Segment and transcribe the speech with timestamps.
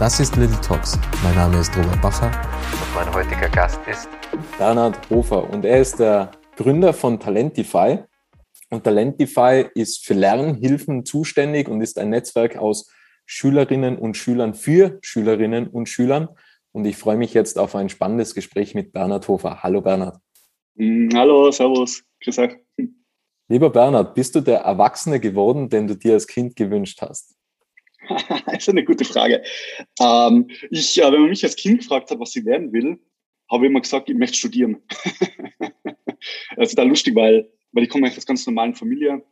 [0.00, 0.98] Das ist Little Talks.
[1.22, 2.30] Mein Name ist Robert Bacher
[2.72, 4.08] und mein heutiger Gast ist
[4.56, 7.98] Bernhard Hofer und er ist der Gründer von Talentify.
[8.70, 12.90] Und Talentify ist für Lernhilfen zuständig und ist ein Netzwerk aus
[13.26, 16.28] Schülerinnen und Schülern für Schülerinnen und Schülern.
[16.72, 19.62] Und ich freue mich jetzt auf ein spannendes Gespräch mit Bernhard Hofer.
[19.62, 20.16] Hallo Bernhard.
[20.76, 22.56] Mm, hallo, Servus, grüß euch.
[23.48, 27.36] Lieber Bernhard, bist du der Erwachsene geworden, den du dir als Kind gewünscht hast?
[28.10, 29.42] Das ist eine gute Frage.
[30.00, 32.98] Ähm, ich, äh, wenn man mich als Kind gefragt hat, was ich werden will,
[33.50, 34.82] habe ich immer gesagt, ich möchte studieren.
[36.56, 39.22] das ist da lustig, weil, weil ich komme aus einer ganz normalen Familie.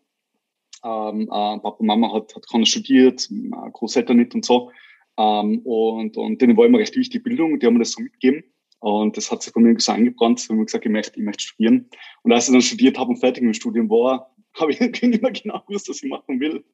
[0.84, 3.28] Ähm, äh, Papa und Mama hat, hat keiner studiert,
[3.72, 4.70] Großeltern nicht und so.
[5.18, 8.44] Ähm, und, und denen war immer recht wichtig Bildung, die haben mir das so mitgegeben.
[8.80, 11.42] Und das hat sich bei mir so eingebrannt, wenn man gesagt, ich möchte, ich möchte
[11.42, 11.90] studieren.
[12.22, 15.22] Und als ich dann studiert habe und fertig mit dem Studium war, habe ich nicht
[15.22, 16.64] mehr genau gewusst, was ich machen will.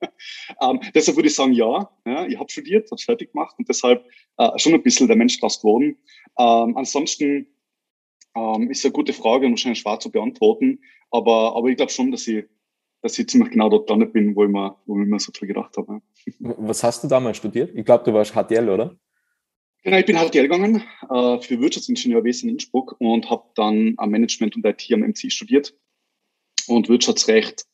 [0.62, 3.68] ähm, deshalb würde ich sagen, ja, ja ich habe studiert, habe es fertig gemacht und
[3.68, 4.04] deshalb
[4.38, 5.96] äh, schon ein bisschen der Mensch draus geworden.
[6.38, 7.46] Ähm, ansonsten
[8.34, 12.10] ähm, ist eine gute Frage und wahrscheinlich schwer zu beantworten, aber, aber ich glaube schon,
[12.10, 12.44] dass ich,
[13.02, 15.48] dass ich ziemlich genau dort dran bin, wo ich mir, wo ich mir so viel
[15.48, 16.00] gedacht habe.
[16.40, 17.70] Was hast du damals studiert?
[17.74, 18.98] Ich glaube, du warst HTL, oder?
[19.82, 24.56] Genau, ich bin HTL gegangen äh, für Wirtschaftsingenieurwesen in Innsbruck und habe dann am Management
[24.56, 25.74] und IT am MC studiert
[26.68, 27.64] und Wirtschaftsrecht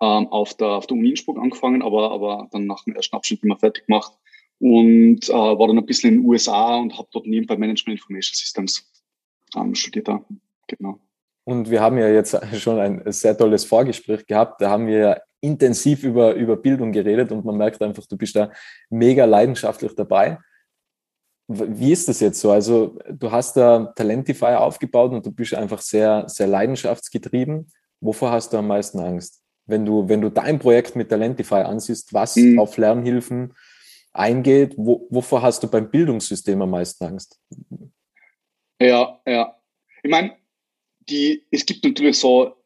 [0.00, 3.42] ähm, auf, der, auf der Uni Innsbruck angefangen, aber, aber dann nach dem ersten Abschnitt
[3.42, 4.12] immer fertig gemacht
[4.58, 8.34] und äh, war dann ein bisschen in den USA und habe dort nebenbei Management Information
[8.34, 8.90] Systems
[9.56, 10.08] ähm, studiert.
[10.08, 10.24] Da.
[10.68, 11.00] Genau.
[11.44, 14.60] Und wir haben ja jetzt schon ein sehr tolles Vorgespräch gehabt.
[14.60, 18.50] Da haben wir intensiv über, über Bildung geredet und man merkt einfach, du bist da
[18.90, 20.38] mega leidenschaftlich dabei.
[21.48, 22.52] Wie ist das jetzt so?
[22.52, 27.72] Also du hast da Talentify aufgebaut und du bist einfach sehr, sehr leidenschaftsgetrieben.
[28.00, 29.42] Wovor hast du am meisten Angst?
[29.66, 32.58] Wenn du, wenn du dein Projekt mit Talentify ansiehst, was mhm.
[32.58, 33.54] auf Lernhilfen
[34.12, 37.38] eingeht, wo, wovor hast du beim Bildungssystem am meisten Angst?
[38.80, 39.56] Ja, ja.
[40.02, 40.36] Ich meine,
[41.08, 42.56] die, es gibt natürlich so,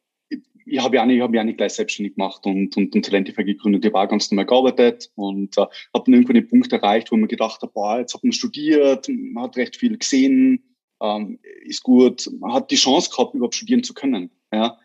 [0.65, 3.43] ich habe ja nicht, ich habe ja nicht gleich selbstständig gemacht und, und, und Talentify
[3.43, 3.85] gegründet.
[3.85, 7.27] Ich war ganz normal gearbeitet und äh, habe dann irgendwann den Punkt erreicht, wo man
[7.27, 12.29] gedacht hat, boah, jetzt hat man studiert, man hat recht viel gesehen, ähm, ist gut,
[12.39, 14.31] man hat die Chance gehabt, überhaupt studieren zu können.
[14.51, 14.79] Ja.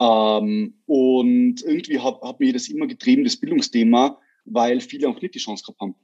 [0.00, 5.34] Ähm, und irgendwie hat, hat mich das immer getrieben, das Bildungsthema, weil viele auch nicht
[5.34, 5.94] die Chance gehabt haben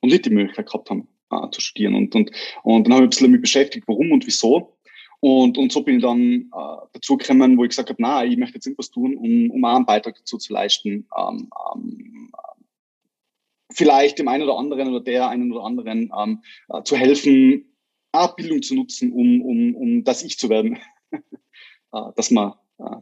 [0.00, 1.94] und nicht die Möglichkeit gehabt haben, äh, zu studieren.
[1.94, 2.30] Und, und,
[2.62, 4.78] und dann habe ich ein bisschen damit beschäftigt, warum und wieso.
[5.20, 8.36] Und, und so bin ich dann äh, dazu gekommen, wo ich gesagt habe, na, ich
[8.36, 12.30] möchte jetzt irgendwas tun, um, um auch einen Beitrag dazu zu leisten, ähm, ähm,
[13.72, 17.74] vielleicht dem einen oder anderen oder der einen oder anderen ähm, äh, zu helfen,
[18.12, 20.78] auch Bildung zu nutzen, um, um, um das Ich zu werden.
[21.12, 22.54] äh, dass man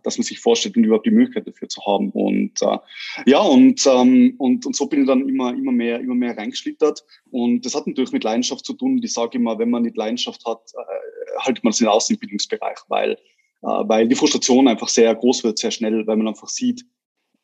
[0.02, 2.10] dass man sich vorstellt und überhaupt die Möglichkeit dafür zu haben.
[2.10, 2.78] Und äh,
[3.26, 7.04] ja, und, ähm, und, und so bin ich dann immer, immer mehr, immer mehr reingeschlittert.
[7.30, 9.00] Und das hat natürlich mit Leidenschaft zu tun.
[9.02, 12.18] Ich sage immer, wenn man nicht Leidenschaft hat, äh, haltet man es nicht aus im
[12.18, 13.16] Bildungsbereich, weil, äh,
[13.62, 16.86] weil die Frustration einfach sehr groß wird, sehr schnell, weil man einfach sieht,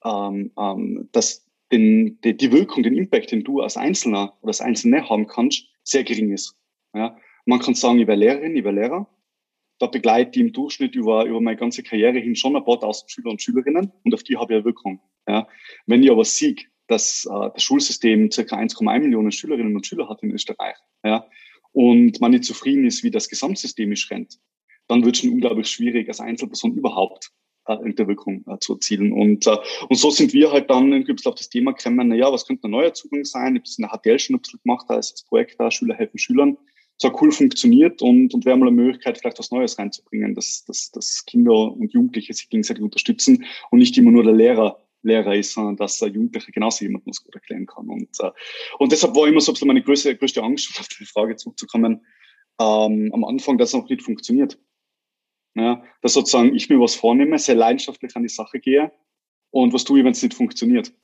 [0.04, 4.60] ähm, ähm, dass den, die, die Wirkung, den Impact, den du als Einzelner oder als
[4.60, 6.56] Einzelne haben kannst, sehr gering ist.
[6.94, 7.16] Ja?
[7.44, 9.06] Man kann sagen, ich wäre Lehrerin, ich wäre Lehrer,
[9.82, 13.10] da begleite ich im Durchschnitt über, über meine ganze Karriere hin schon ein paar tausend
[13.10, 15.00] Schüler und Schülerinnen und auf die habe ich eine Wirkung.
[15.26, 15.48] Ja.
[15.86, 16.54] Wenn ich aber sehe,
[16.86, 18.42] dass äh, das Schulsystem ca.
[18.42, 21.26] 1,1 Millionen Schülerinnen und Schüler hat in Österreich ja,
[21.72, 24.38] und man nicht zufrieden ist, wie das Gesamtsystem ist rennt,
[24.86, 27.32] dann wird es schon unglaublich schwierig, als Einzelperson überhaupt
[27.66, 29.12] äh, irgendeine Wirkung äh, zu erzielen.
[29.12, 29.56] Und, äh,
[29.88, 32.68] und so sind wir halt dann ein bisschen auf das Thema gekommen, naja, was könnte
[32.68, 33.56] ein neuer Zugang sein?
[33.56, 36.18] Ich habe es in der HTL schon ein bisschen gemacht als Projekt da, Schüler helfen
[36.18, 36.56] Schülern
[36.96, 40.90] so cool funktioniert und, und wäre mal eine Möglichkeit, vielleicht was Neues reinzubringen, dass, dass,
[40.92, 45.54] dass Kinder und Jugendliche sich gegenseitig unterstützen und nicht immer nur der Lehrer Lehrer ist,
[45.54, 47.88] sondern dass ein Jugendlicher genauso jemand was gut erklären kann.
[47.88, 48.30] Und, äh,
[48.78, 52.06] und deshalb war immer so meine größte, größte Angst, auf die Frage zurückzukommen,
[52.60, 54.58] ähm, am Anfang, dass es noch nicht funktioniert.
[55.54, 58.90] Ja, dass sozusagen ich mir was vornehme, sehr leidenschaftlich an die Sache gehe
[59.50, 60.94] und was tue ich, wenn es nicht funktioniert.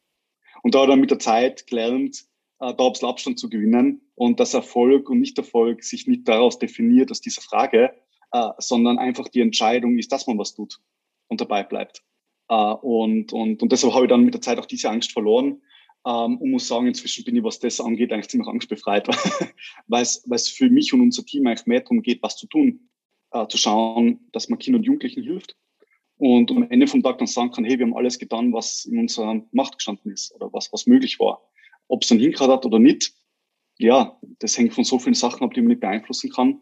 [0.62, 2.24] Und da dann mit der Zeit gelernt,
[2.60, 7.10] äh, da ein Abstand zu gewinnen und dass Erfolg und Nicht-Erfolg sich nicht daraus definiert,
[7.10, 7.92] aus dieser Frage,
[8.32, 10.80] äh, sondern einfach die Entscheidung ist, dass man was tut
[11.28, 12.02] und dabei bleibt.
[12.48, 15.60] Äh, und, und, und deshalb habe ich dann mit der Zeit auch diese Angst verloren,
[16.06, 19.08] ähm, und muss sagen, inzwischen bin ich, was das angeht, eigentlich ziemlich angstbefreit,
[19.86, 22.88] weil es für mich und unser Team eigentlich mehr darum geht, was zu tun,
[23.32, 25.56] äh, zu schauen, dass man Kindern und Jugendlichen hilft
[26.16, 28.98] und am Ende vom Tag dann sagen kann, hey, wir haben alles getan, was in
[28.98, 31.42] unserer Macht gestanden ist oder was, was möglich war.
[31.88, 33.14] Ob es dann hinkriegt hat oder nicht,
[33.78, 36.60] ja, das hängt von so vielen Sachen ab, die man nicht beeinflussen kann.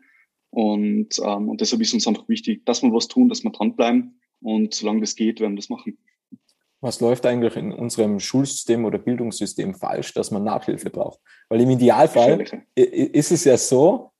[0.51, 4.21] Und, ähm, und deshalb ist uns einfach wichtig, dass wir was tun, dass wir dranbleiben.
[4.41, 5.99] Und solange das geht, werden wir das machen.
[6.81, 11.21] Was läuft eigentlich in unserem Schulsystem oder Bildungssystem falsch, dass man Nachhilfe braucht?
[11.49, 14.13] Weil im Idealfall ist es ja so,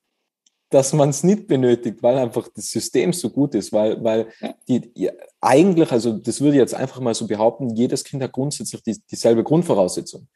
[0.69, 4.27] dass man es nicht benötigt, weil einfach das System so gut ist, weil, weil
[4.67, 8.33] die, ja, eigentlich, also das würde ich jetzt einfach mal so behaupten, jedes Kind hat
[8.33, 10.27] grundsätzlich die, dieselbe Grundvoraussetzung.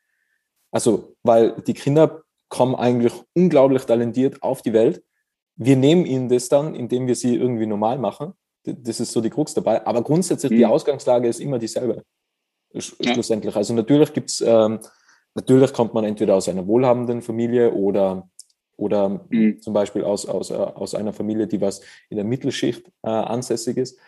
[0.71, 5.03] Also, weil die Kinder kommen eigentlich unglaublich talentiert auf die Welt.
[5.55, 8.33] Wir nehmen ihnen das dann, indem wir sie irgendwie normal machen.
[8.63, 9.85] Das ist so die Krux dabei.
[9.85, 10.57] Aber grundsätzlich, mhm.
[10.57, 12.03] die Ausgangslage ist immer dieselbe.
[12.77, 13.13] Sch ja.
[13.13, 13.55] Schlussendlich.
[13.55, 14.79] Also natürlich gibt's, ähm,
[15.35, 18.29] natürlich kommt man entweder aus einer wohlhabenden Familie oder
[18.77, 19.61] oder mhm.
[19.61, 23.77] zum Beispiel aus, aus, äh, aus einer Familie, die was in der Mittelschicht äh, ansässig
[23.77, 23.99] ist.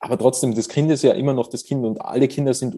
[0.00, 2.74] Aber trotzdem, das Kind ist ja immer noch das Kind und alle Kinder sind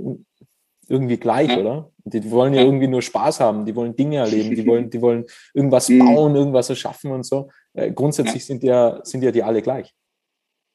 [0.89, 1.59] irgendwie gleich, ja.
[1.59, 1.93] oder?
[2.05, 5.01] Die wollen ja, ja, irgendwie nur Spaß haben, die wollen Dinge erleben, die wollen, die
[5.01, 5.25] wollen
[5.55, 6.01] irgendwas mhm.
[6.01, 7.51] bauen, irgendwas erschaffen und so.
[7.75, 8.47] Äh, grundsätzlich ja.
[8.47, 9.95] sind ja, sind ja die alle gleich.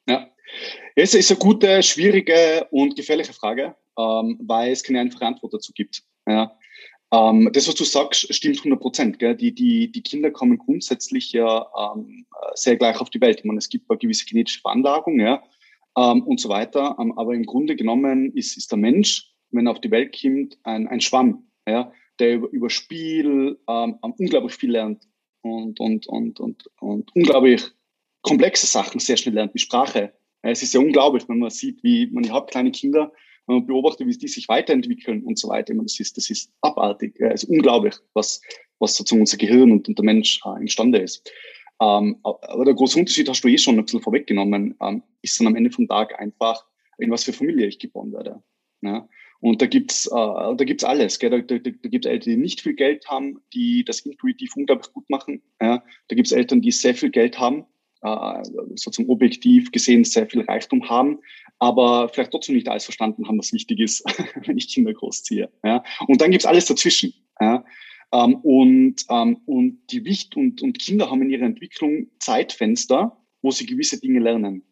[0.08, 0.26] Ja.
[0.94, 5.72] Es ist eine gute, schwierige und gefährliche Frage, ähm, weil es keine einfache Antwort dazu
[5.72, 6.02] gibt.
[6.26, 6.58] Ja.
[7.12, 9.22] Ähm, das, was du sagst, stimmt 100 Prozent.
[9.40, 13.38] Die, die, die Kinder kommen grundsätzlich ja ähm, sehr gleich auf die Welt.
[13.38, 15.42] Ich meine, es gibt eine gewisse genetische Veranlagung ja,
[15.96, 16.96] ähm, und so weiter.
[17.00, 20.58] Ähm, aber im Grunde genommen ist, ist der Mensch, wenn er auf die Welt kommt,
[20.64, 25.08] ein, ein Schwamm, ja, der über, über Spiel ähm, unglaublich viel lernt
[25.42, 27.64] und, und, und, und, und unglaublich
[28.22, 30.12] komplexe Sachen sehr schnell lernt, wie Sprache.
[30.42, 33.12] Es ist ja unglaublich, wenn man sieht, wie man, ich kleine Kinder,
[33.46, 35.74] wenn man beobachtet, wie die sich weiterentwickeln und so weiter.
[35.74, 37.18] Das ist, das ist abartig.
[37.20, 38.40] Es ist unglaublich, was,
[38.78, 41.30] was sozusagen unser Gehirn und, und der Mensch äh, imstande ist.
[41.80, 45.46] Ähm, aber der große Unterschied hast du eh schon ein bisschen vorweggenommen, ähm, ist dann
[45.46, 46.66] am Ende vom Tag einfach,
[46.98, 48.42] in was für Familie ich geboren werde.
[48.82, 49.08] Ja?
[49.40, 51.18] Und da gibt's äh, da gibt's alles.
[51.18, 51.30] Gell?
[51.30, 55.08] Da, da, da gibt's Eltern, die nicht viel Geld haben, die das intuitiv unglaublich gut
[55.08, 55.42] machen.
[55.60, 55.82] Ja?
[56.08, 57.64] Da gibt's Eltern, die sehr viel Geld haben,
[58.02, 58.42] äh,
[58.74, 61.18] sozusagen objektiv gesehen sehr viel Reichtum haben,
[61.58, 64.04] aber vielleicht trotzdem nicht alles verstanden haben, was wichtig ist,
[64.46, 65.48] wenn ich Kinder großziehe.
[65.64, 65.84] Ja?
[66.06, 67.14] Und dann gibt's alles dazwischen.
[67.40, 67.64] Ja?
[68.12, 73.50] Ähm, und, ähm, und die Wicht und, und Kinder haben in ihrer Entwicklung Zeitfenster, wo
[73.50, 74.64] sie gewisse Dinge lernen.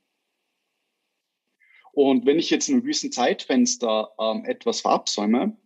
[1.96, 5.56] Und wenn ich jetzt in einem gewissen Zeitfenster ähm, etwas verabsäume,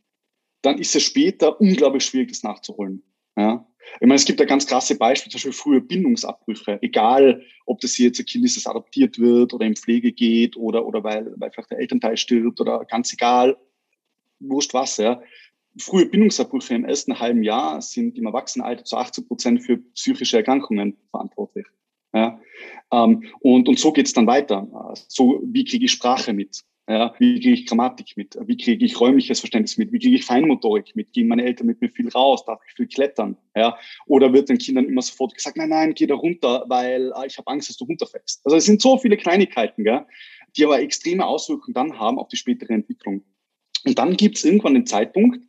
[0.62, 3.02] dann ist es später unglaublich schwierig, das nachzuholen.
[3.36, 3.66] Ja?
[3.94, 7.98] Ich meine, es gibt da ganz krasse Beispiele, zum Beispiel frühe Bindungsabbrüche, egal ob das
[7.98, 11.50] jetzt ein Kind ist, das adoptiert wird oder in Pflege geht oder, oder weil, weil
[11.50, 13.56] vielleicht der Elternteil stirbt oder ganz egal,
[14.38, 15.20] wurscht was, ja.
[15.78, 20.96] Frühe Bindungsabbrüche im ersten halben Jahr sind im Erwachsenenalter zu 80 Prozent für psychische Erkrankungen
[21.10, 21.66] verantwortlich.
[22.12, 22.40] Ja?
[22.92, 24.66] Ähm, und, und so geht's dann weiter.
[25.08, 26.64] So, wie kriege ich Sprache mit?
[26.88, 28.36] Ja, wie kriege ich Grammatik mit?
[28.46, 29.92] Wie kriege ich räumliches Verständnis mit?
[29.92, 31.12] Wie kriege ich Feinmotorik mit?
[31.12, 32.44] Gehen meine Eltern mit mir viel raus?
[32.44, 33.36] Darf ich viel klettern?
[33.54, 37.24] Ja, oder wird den Kindern immer sofort gesagt, nein, nein, geh da runter, weil ah,
[37.24, 38.44] ich habe Angst, dass du runterfällst.
[38.44, 40.04] Also es sind so viele Kleinigkeiten, gell,
[40.56, 43.22] die aber extreme Auswirkungen dann haben auf die spätere Entwicklung.
[43.86, 45.44] Und dann gibt es irgendwann den Zeitpunkt,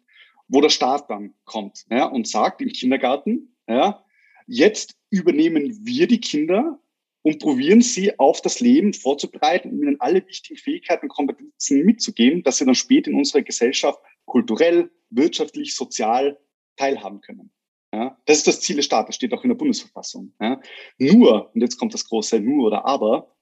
[0.47, 4.03] wo der Staat dann kommt ja, und sagt im Kindergarten, ja,
[4.47, 6.79] jetzt übernehmen wir die Kinder
[7.23, 12.43] und probieren sie auf das Leben vorzubereiten und ihnen alle wichtigen Fähigkeiten und Kompetenzen mitzugeben,
[12.43, 16.39] dass sie dann später in unserer Gesellschaft kulturell, wirtschaftlich, sozial
[16.77, 17.51] teilhaben können.
[17.93, 20.33] Ja, das ist das Ziel des Staates, steht auch in der Bundesverfassung.
[20.39, 20.61] Ja.
[20.97, 23.35] Nur, und jetzt kommt das große Nur oder Aber,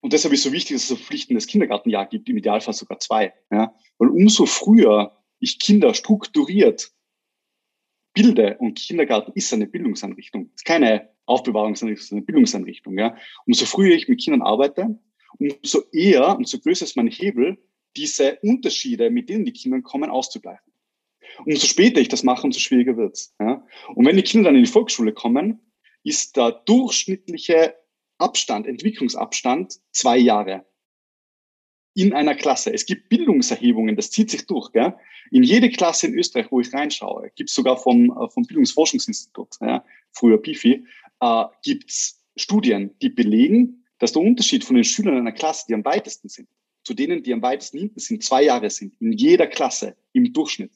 [0.00, 2.98] und deshalb ist es so wichtig, dass es ein verpflichtendes Kindergartenjahr gibt, im Idealfall sogar
[2.98, 3.32] zwei.
[3.50, 3.74] Ja.
[3.96, 6.92] Weil umso früher ich Kinder strukturiert
[8.14, 12.98] bilde, und Kindergarten ist eine Bildungseinrichtung, ist keine Aufbewahrungseinrichtung, sondern eine Bildungseinrichtung.
[12.98, 13.16] Ja.
[13.46, 14.98] Umso früher ich mit Kindern arbeite,
[15.38, 17.58] umso eher, umso größer ist mein Hebel,
[17.96, 20.72] diese Unterschiede, mit denen die Kinder kommen, auszugleichen.
[21.44, 23.34] Umso später ich das mache, umso schwieriger wird's.
[23.40, 23.66] Ja.
[23.94, 25.60] Und wenn die Kinder dann in die Volksschule kommen,
[26.04, 27.74] ist der durchschnittliche
[28.18, 30.64] Abstand, Entwicklungsabstand zwei Jahre
[31.94, 32.72] in einer Klasse.
[32.72, 34.72] Es gibt Bildungserhebungen, das zieht sich durch.
[34.72, 34.94] Gell?
[35.30, 39.56] In jede Klasse in Österreich, wo ich reinschaue, gibt es sogar vom, äh, vom Bildungsforschungsinstitut,
[39.60, 40.84] ja, früher PIFI,
[41.20, 45.74] äh, gibt es Studien, die belegen, dass der Unterschied von den Schülern einer Klasse, die
[45.74, 46.48] am weitesten sind,
[46.82, 50.72] zu denen, die am weitesten hinten sind, zwei Jahre sind, in jeder Klasse im Durchschnitt.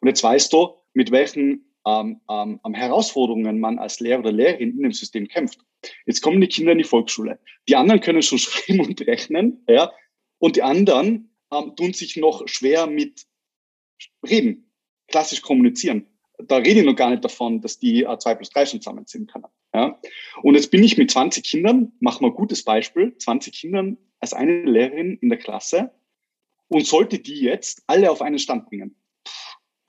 [0.00, 4.82] Und jetzt weißt du, mit welchen ähm, ähm, Herausforderungen man als Lehrer oder Lehrerin in
[4.82, 5.60] dem System kämpft.
[6.06, 7.38] Jetzt kommen die Kinder in die Volksschule.
[7.68, 9.92] Die anderen können schon schreiben und rechnen, ja,
[10.38, 13.26] und die anderen ähm, tun sich noch schwer mit
[14.26, 14.70] Reden.
[15.08, 16.06] klassisch kommunizieren.
[16.38, 19.26] Da rede ich noch gar nicht davon, dass die äh, 2 plus 3 schon zusammenziehen
[19.26, 19.46] können.
[19.74, 20.00] Ja?
[20.42, 24.32] Und jetzt bin ich mit 20 Kindern, machen wir ein gutes Beispiel, 20 Kindern als
[24.32, 25.92] eine Lehrerin in der Klasse
[26.68, 28.96] und sollte die jetzt alle auf einen Stand bringen.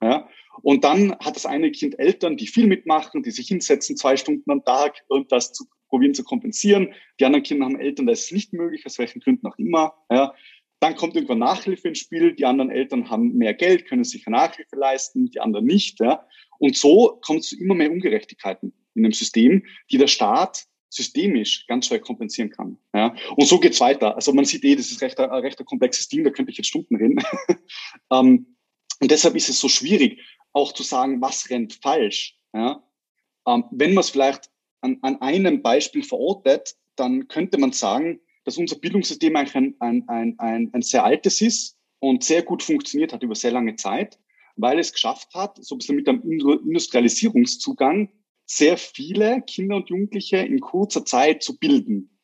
[0.02, 0.28] Ja?
[0.62, 4.50] Und dann hat das eine Kind Eltern, die viel mitmachen, die sich hinsetzen, zwei Stunden
[4.50, 6.92] am Tag und das zu probieren zu kompensieren.
[7.20, 9.94] Die anderen Kinder haben Eltern, das ist nicht möglich, aus welchen Gründen auch immer.
[10.10, 10.34] Ja.
[10.80, 12.34] Dann kommt irgendwann Nachhilfe ins Spiel.
[12.34, 16.00] Die anderen Eltern haben mehr Geld, können sich Nachhilfe leisten, die anderen nicht.
[16.00, 16.26] Ja.
[16.58, 21.66] Und so kommt es zu immer mehr Ungerechtigkeiten in dem System, die der Staat systemisch
[21.66, 22.78] ganz schwer kompensieren kann.
[22.94, 23.14] Ja.
[23.36, 24.14] Und so geht's weiter.
[24.14, 26.58] Also man sieht eh, das ist recht, ein recht ein komplexes Ding, da könnte ich
[26.58, 27.22] jetzt Stunden reden.
[28.12, 28.55] ähm,
[29.00, 30.20] und deshalb ist es so schwierig,
[30.52, 32.38] auch zu sagen, was rennt falsch.
[32.54, 32.82] Ja.
[33.46, 34.50] Ähm, wenn man es vielleicht
[34.80, 40.08] an, an einem Beispiel verortet, dann könnte man sagen, dass unser Bildungssystem eigentlich ein, ein,
[40.08, 44.18] ein, ein, ein sehr altes ist und sehr gut funktioniert hat über sehr lange Zeit,
[44.56, 48.10] weil es geschafft hat, so ein bisschen mit einem Industrialisierungszugang,
[48.46, 52.16] sehr viele Kinder und Jugendliche in kurzer Zeit zu bilden.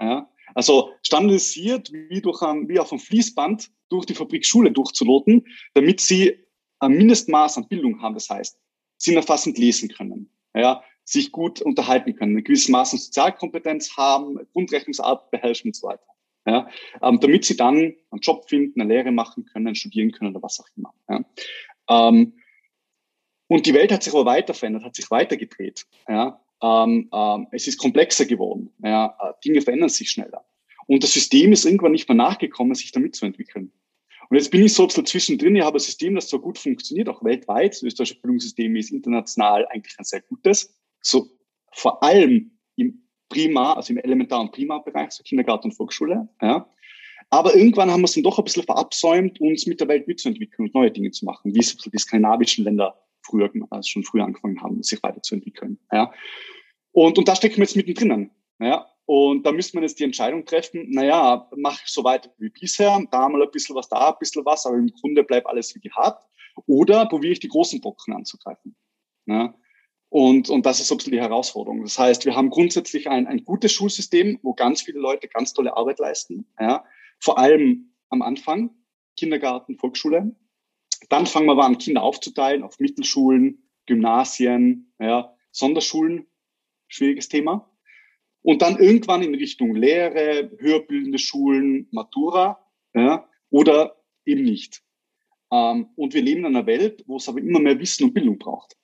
[0.00, 0.30] Ja?
[0.54, 6.38] Also standardisiert wie, durch ein, wie auf einem Fließband durch die Fabrikschule durchzuloten, damit sie
[6.80, 8.14] ein Mindestmaß an Bildung haben.
[8.14, 8.58] Das heißt,
[8.98, 10.30] sinnerfassend lesen können.
[10.54, 15.88] Ja, sich gut unterhalten können, ein gewisses Maß an Sozialkompetenz haben, Grundrechnungsart beherrschen und so
[15.88, 16.06] weiter.
[16.46, 16.68] Ja,
[17.02, 20.60] ähm, damit sie dann einen Job finden, eine Lehre machen können, studieren können oder was
[20.60, 20.92] auch immer.
[21.08, 21.24] Ja.
[21.88, 22.34] Ähm,
[23.46, 25.86] und die Welt hat sich aber weiter verändert, hat sich weitergedreht.
[26.06, 26.40] Ja.
[26.62, 28.72] Ähm, ähm, es ist komplexer geworden.
[28.82, 29.16] Ja.
[29.20, 30.44] Äh, Dinge verändern sich schneller.
[30.86, 33.72] Und das System ist irgendwann nicht mehr nachgekommen, sich damit zu entwickeln.
[34.28, 35.56] Und jetzt bin ich so ein bisschen zwischendrin.
[35.56, 37.72] Ich habe ein System, das so gut funktioniert, auch weltweit.
[37.72, 41.30] Das österreichische Bildungssystem ist international eigentlich ein sehr gutes so
[41.72, 46.28] vor allem im Primar, also im Elementar- und Primarbereich, so Kindergarten und Volksschule.
[46.40, 46.68] Ja.
[47.30, 50.68] Aber irgendwann haben wir es dann doch ein bisschen verabsäumt, uns mit der Welt mitzuentwickeln
[50.68, 54.60] und neue Dinge zu machen, wie es die skandinavischen Länder früher, also schon früher angefangen
[54.62, 55.78] haben, sich weiterzuentwickeln.
[55.90, 56.12] Ja.
[56.92, 58.30] Und, und da stecken wir jetzt mittendrin.
[58.60, 58.86] Ja.
[59.06, 63.02] Und da müsste man jetzt die Entscheidung treffen, naja, mache ich so weiter wie bisher,
[63.10, 65.80] da mal ein bisschen was, da ein bisschen was, aber im Grunde bleibt alles wie
[65.80, 66.26] gehabt.
[66.66, 68.76] Oder probiere ich die großen Brocken anzugreifen.
[69.26, 69.54] Ja.
[70.08, 71.82] Und, und das ist so ein bisschen die Herausforderung.
[71.82, 75.76] Das heißt, wir haben grundsätzlich ein, ein gutes Schulsystem, wo ganz viele Leute ganz tolle
[75.76, 76.46] Arbeit leisten.
[76.58, 76.84] Ja.
[77.18, 78.70] Vor allem am Anfang,
[79.16, 80.34] Kindergarten, Volksschule.
[81.08, 86.26] Dann fangen wir an, Kinder aufzuteilen auf Mittelschulen, Gymnasien, ja, Sonderschulen,
[86.88, 87.70] schwieriges Thema.
[88.44, 93.96] Und dann irgendwann in Richtung Lehre, höherbildende Schulen, Matura ja, oder
[94.26, 94.82] eben nicht.
[95.50, 98.38] Ähm, und wir leben in einer Welt, wo es aber immer mehr Wissen und Bildung
[98.38, 98.76] braucht.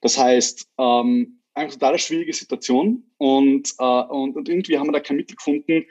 [0.00, 5.00] Das heißt, ähm, eine total schwierige Situation und, äh, und, und irgendwie haben wir da
[5.00, 5.84] kein Mittel gefunden,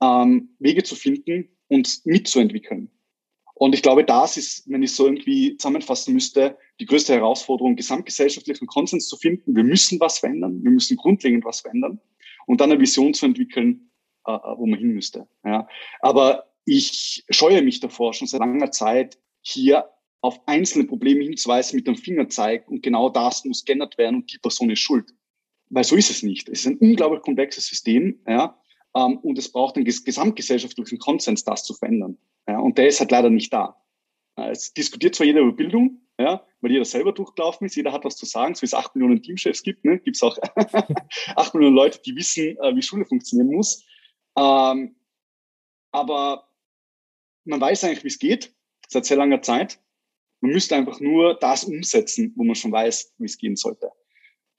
[0.00, 2.88] ähm, Wege zu finden und mitzuentwickeln.
[3.54, 8.68] Und ich glaube, das ist, wenn ich so irgendwie zusammenfassen müsste, die größte Herausforderung, gesamtgesellschaftlichen
[8.68, 9.56] Konsens zu finden.
[9.56, 12.00] Wir müssen was verändern, wir müssen grundlegend was verändern
[12.48, 13.90] und dann eine Vision zu entwickeln,
[14.26, 15.28] äh, äh wo man hin müsste.
[15.44, 15.68] Ja.
[16.00, 19.88] Aber ich scheue mich davor, schon seit langer Zeit hier
[20.20, 24.38] auf einzelne Probleme hinzuweisen mit dem Fingerzeig und genau das muss geändert werden und die
[24.38, 25.14] Person ist schuld.
[25.70, 26.48] Weil so ist es nicht.
[26.48, 28.58] Es ist ein unglaublich komplexes System, ja,
[28.96, 32.18] ähm, und es braucht einen gesamtgesellschaftlichen Konsens, das zu verändern.
[32.48, 33.76] Ja, und der ist halt leider nicht da.
[34.36, 38.16] Es diskutiert zwar jeder über Bildung, ja, weil jeder selber durchgelaufen ist, jeder hat was
[38.16, 40.36] zu sagen, so wie es acht Millionen Teamchefs gibt, ne, gibt es auch
[41.36, 43.84] acht Millionen Leute, die wissen, äh, wie Schule funktionieren muss.
[44.36, 44.96] Ähm,
[45.92, 46.48] aber
[47.44, 48.54] man weiß eigentlich, wie es geht,
[48.88, 49.80] seit sehr langer Zeit.
[50.40, 53.90] Man müsste einfach nur das umsetzen, wo man schon weiß, wie es gehen sollte.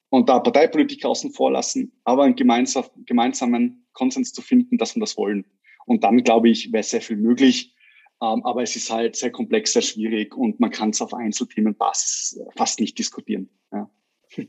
[0.09, 5.01] Und da Parteipolitik außen vor lassen, aber einen gemeinsam, gemeinsamen Konsens zu finden, dass wir
[5.01, 5.45] das wollen.
[5.85, 7.75] Und dann, glaube ich, wäre sehr viel möglich.
[8.21, 12.39] Ähm, aber es ist halt sehr komplex, sehr schwierig und man kann es auf Einzelthemenbasis
[12.55, 13.49] fast nicht diskutieren.
[13.71, 13.89] Ja.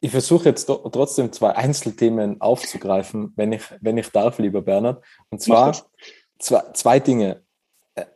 [0.00, 5.02] Ich versuche jetzt trotzdem zwei Einzelthemen aufzugreifen, wenn ich, wenn ich darf, lieber Bernhard.
[5.30, 5.74] Und zwar
[6.38, 7.42] zwei, zwei Dinge.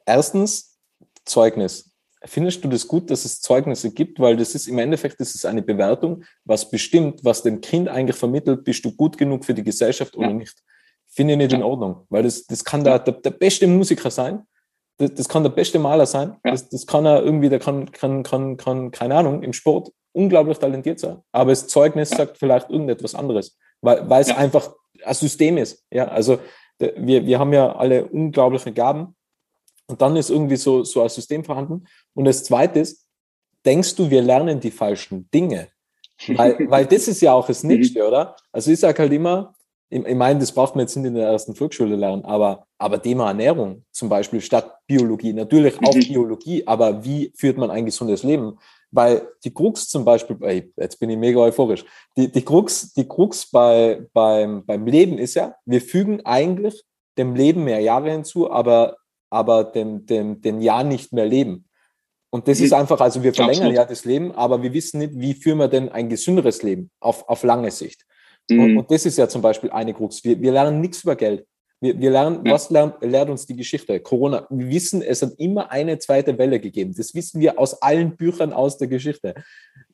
[0.05, 0.79] Erstens,
[1.25, 1.91] Zeugnis.
[2.23, 4.21] Findest du das gut, dass es Zeugnisse gibt?
[4.21, 8.17] Weil das ist im Endeffekt, das ist eine Bewertung, was bestimmt, was dem Kind eigentlich
[8.17, 10.35] vermittelt, bist du gut genug für die Gesellschaft oder ja.
[10.35, 10.63] nicht.
[11.09, 11.59] Finde ich nicht ja.
[11.59, 14.47] in Ordnung, weil das, das kann der, der, der beste Musiker sein,
[15.01, 16.51] das, das, kann der beste Maler sein, ja.
[16.51, 20.59] das, das kann er irgendwie, der kann, kann, kann, kann, keine Ahnung, im Sport unglaublich
[20.59, 21.19] talentiert sein.
[21.33, 24.71] Aber das Zeugnis sagt vielleicht irgendetwas anderes, weil, weil es einfach
[25.05, 25.85] ein System ist.
[25.91, 26.39] Ja, also
[26.79, 29.15] wir, wir haben ja alle unglaubliche Gaben
[29.87, 31.87] und dann ist irgendwie so, so ein System vorhanden.
[32.15, 33.07] Und das Zweite ist,
[33.65, 35.69] denkst du, wir lernen die falschen Dinge?
[36.29, 38.37] Weil, weil das ist ja auch das Nächste, oder?
[38.53, 39.55] Also ich sage halt immer,
[39.91, 43.03] ich, ich meine, das braucht man jetzt nicht in der ersten Volksschule lernen, aber, aber
[43.03, 46.01] Thema Ernährung zum Beispiel statt Biologie, natürlich auch mhm.
[46.01, 48.57] Biologie, aber wie führt man ein gesundes Leben?
[48.93, 51.85] Weil die Krux zum Beispiel, ey, jetzt bin ich mega euphorisch,
[52.17, 56.83] die, die Krux, die Krux bei, beim, beim Leben ist ja, wir fügen eigentlich
[57.19, 58.97] dem Leben mehr Jahre hinzu, aber,
[59.29, 61.67] aber dem, dem, dem Jahr nicht mehr leben.
[62.33, 62.79] Und das ist mhm.
[62.79, 63.77] einfach, also wir verlängern Absolut.
[63.77, 67.29] ja das Leben, aber wir wissen nicht, wie führen wir denn ein gesünderes Leben auf,
[67.29, 68.07] auf lange Sicht.
[68.51, 68.61] Mhm.
[68.61, 70.23] Und, und, das ist ja zum Beispiel eine Krux.
[70.25, 71.47] Wir, wir lernen nichts über Geld.
[71.81, 72.53] Wir, wir lernen, ja.
[72.53, 73.99] was lernt, lernt uns die Geschichte?
[74.01, 74.47] Corona.
[74.51, 76.93] Wir wissen, es hat immer eine zweite Welle gegeben.
[76.95, 79.35] Das wissen wir aus allen Büchern aus der Geschichte.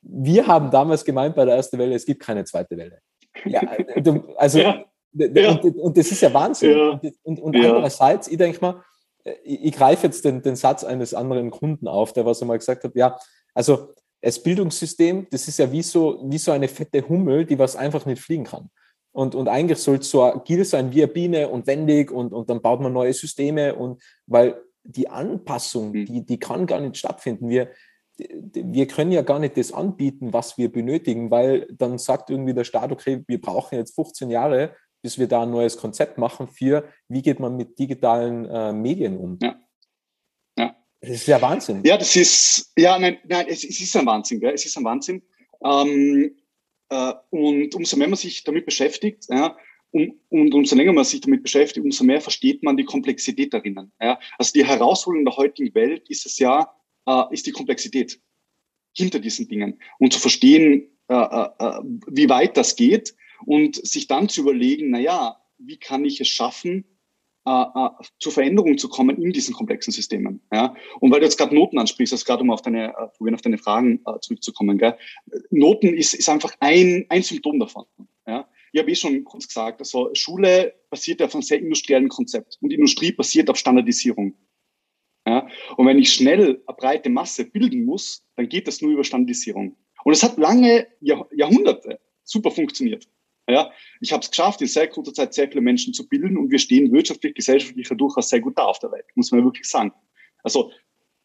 [0.02, 2.98] Wir haben damals gemeint bei der ersten Welle, es gibt keine zweite Welle.
[3.44, 3.60] Ja,
[4.36, 4.84] also, ja.
[5.12, 6.78] Und, und, das ist ja Wahnsinn.
[6.78, 8.82] Und, und, und andererseits, ich denke mal,
[9.44, 12.84] ich, ich greife jetzt den, den Satz eines anderen Kunden auf, der was einmal gesagt
[12.84, 13.18] hat, ja,
[13.54, 17.76] also das Bildungssystem, das ist ja wie so, wie so eine fette Hummel, die was
[17.76, 18.70] einfach nicht fliegen kann.
[19.12, 22.50] Und, und eigentlich soll es so agil sein wie eine Biene und wendig und, und
[22.50, 26.06] dann baut man neue Systeme und weil die Anpassung, hm.
[26.06, 27.48] die, die kann gar nicht stattfinden.
[27.48, 27.70] Wir,
[28.18, 32.64] wir können ja gar nicht das anbieten, was wir benötigen, weil dann sagt irgendwie der
[32.64, 36.84] Staat, okay, wir brauchen jetzt 15 Jahre, bis wir da ein neues Konzept machen für,
[37.08, 39.38] wie geht man mit digitalen äh, Medien um.
[39.40, 39.56] Ja.
[41.06, 41.82] Das ist ja Wahnsinn.
[41.84, 44.52] Ja, das ist, ja, nein, nein es, es ist ein Wahnsinn, gell?
[44.54, 45.22] es ist ein Wahnsinn.
[45.64, 46.34] Ähm,
[46.88, 49.56] äh, und umso mehr man sich damit beschäftigt, ja,
[49.92, 53.92] um, und umso länger man sich damit beschäftigt, umso mehr versteht man die Komplexität darin.
[54.00, 54.18] Ja.
[54.36, 56.74] Also die Herausforderung der heutigen Welt ist es ja,
[57.06, 58.20] äh, ist die Komplexität
[58.92, 64.08] hinter diesen Dingen und zu verstehen, äh, äh, äh wie weit das geht und sich
[64.08, 66.84] dann zu überlegen, na ja, wie kann ich es schaffen,
[67.46, 67.88] äh, äh,
[68.18, 70.40] zur Veränderung zu kommen in diesen komplexen Systemen.
[70.52, 70.74] Ja?
[70.98, 73.42] Und weil du jetzt gerade Noten ansprichst, also gerade um auf deine, äh, probieren auf
[73.42, 74.98] deine Fragen äh, zurückzukommen, gell?
[75.50, 77.84] Noten ist, ist einfach ein, ein Symptom davon.
[78.26, 78.48] Ja?
[78.72, 82.72] Ich habe eh schon kurz gesagt, also Schule basiert auf einem sehr industriellen Konzept und
[82.72, 84.34] Industrie basiert auf Standardisierung.
[85.24, 85.46] Ja?
[85.76, 89.76] Und wenn ich schnell eine breite Masse bilden muss, dann geht das nur über Standardisierung.
[90.04, 93.08] Und es hat lange Jahr, Jahrhunderte super funktioniert.
[93.48, 96.50] Ja, ich habe es geschafft, in sehr kurzer Zeit sehr viele Menschen zu bilden und
[96.50, 99.92] wir stehen wirtschaftlich, gesellschaftlich durchaus sehr gut da auf der Welt, muss man wirklich sagen.
[100.42, 100.72] Also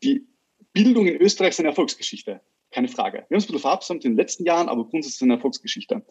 [0.04, 0.28] die
[0.72, 3.26] Bildung in Österreich ist eine Erfolgsgeschichte, keine Frage.
[3.28, 6.06] Wir haben es ein bisschen verabsäumt in den letzten Jahren, aber grundsätzlich eine Erfolgsgeschichte.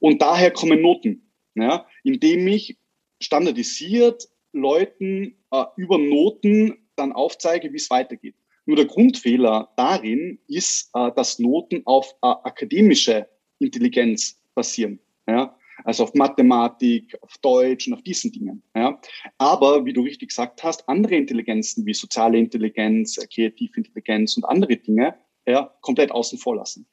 [0.00, 2.78] Und daher kommen Noten, ja, indem ich
[3.20, 8.34] standardisiert Leuten äh, über Noten dann aufzeige, wie es weitergeht.
[8.64, 16.04] Nur der Grundfehler darin ist, äh, dass Noten auf äh, akademische Intelligenz basieren ja, also
[16.04, 18.62] auf Mathematik, auf Deutsch und auf diesen Dingen.
[18.74, 19.00] Ja.
[19.38, 24.76] Aber, wie du richtig gesagt hast, andere Intelligenzen wie soziale Intelligenz, kreative Intelligenz und andere
[24.76, 25.14] Dinge
[25.46, 26.86] ja, komplett außen vor lassen.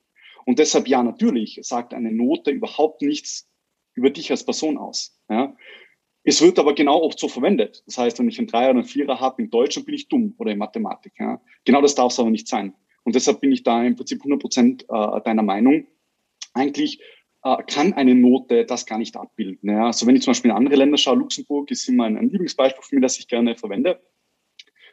[0.46, 3.48] Und deshalb, ja, natürlich sagt eine Note überhaupt nichts
[3.94, 5.20] über dich als Person aus.
[5.30, 5.56] Ja.
[6.24, 7.84] Es wird aber genau oft so verwendet.
[7.86, 10.08] Das heißt, wenn ich einen Dreier oder einen Vierer habe in Deutsch, dann bin ich
[10.08, 11.14] dumm oder in Mathematik.
[11.20, 11.42] Ja.
[11.66, 12.74] Genau das darf es aber nicht sein.
[13.04, 15.88] Und deshalb bin ich da im Prinzip 100 Prozent äh, deiner Meinung.
[16.54, 17.04] Eigentlich äh,
[17.58, 19.70] kann eine Note das gar nicht abbilden.
[19.70, 19.88] Ja.
[19.88, 22.84] Also wenn ich zum Beispiel in andere Länder schaue, Luxemburg ist immer ein, ein Lieblingsbeispiel
[22.84, 24.02] für mich, das ich gerne verwende.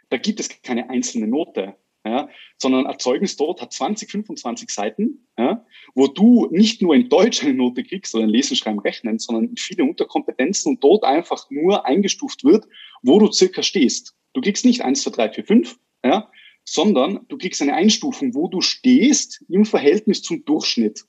[0.09, 5.65] Da gibt es keine einzelne Note, ja, sondern Erzeugnis dort hat 20, 25 Seiten, ja,
[5.95, 9.57] wo du nicht nur in Deutsch eine Note kriegst oder in Lesen, Schreiben, Rechnen, sondern
[9.57, 12.67] viele Unterkompetenzen und dort einfach nur eingestuft wird,
[13.03, 14.15] wo du circa stehst.
[14.35, 16.31] Du kriegst nicht 1, 2, 3, 4, 5, ja,
[16.65, 21.05] sondern du kriegst eine Einstufung, wo du stehst im Verhältnis zum Durchschnitt.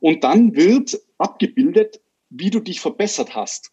[0.00, 3.72] Und dann wird abgebildet, wie du dich verbessert hast.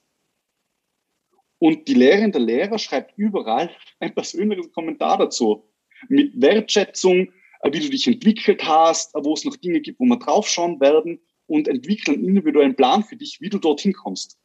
[1.59, 5.67] Und die Lehrerin, der Lehrer schreibt überall ein persönliches Kommentar dazu.
[6.09, 7.31] Mit Wertschätzung,
[7.61, 10.79] äh, wie du dich entwickelt hast, äh, wo es noch Dinge gibt, wo wir draufschauen
[10.79, 14.40] werden und entwickeln einen individuellen Plan für dich, wie du dorthin kommst.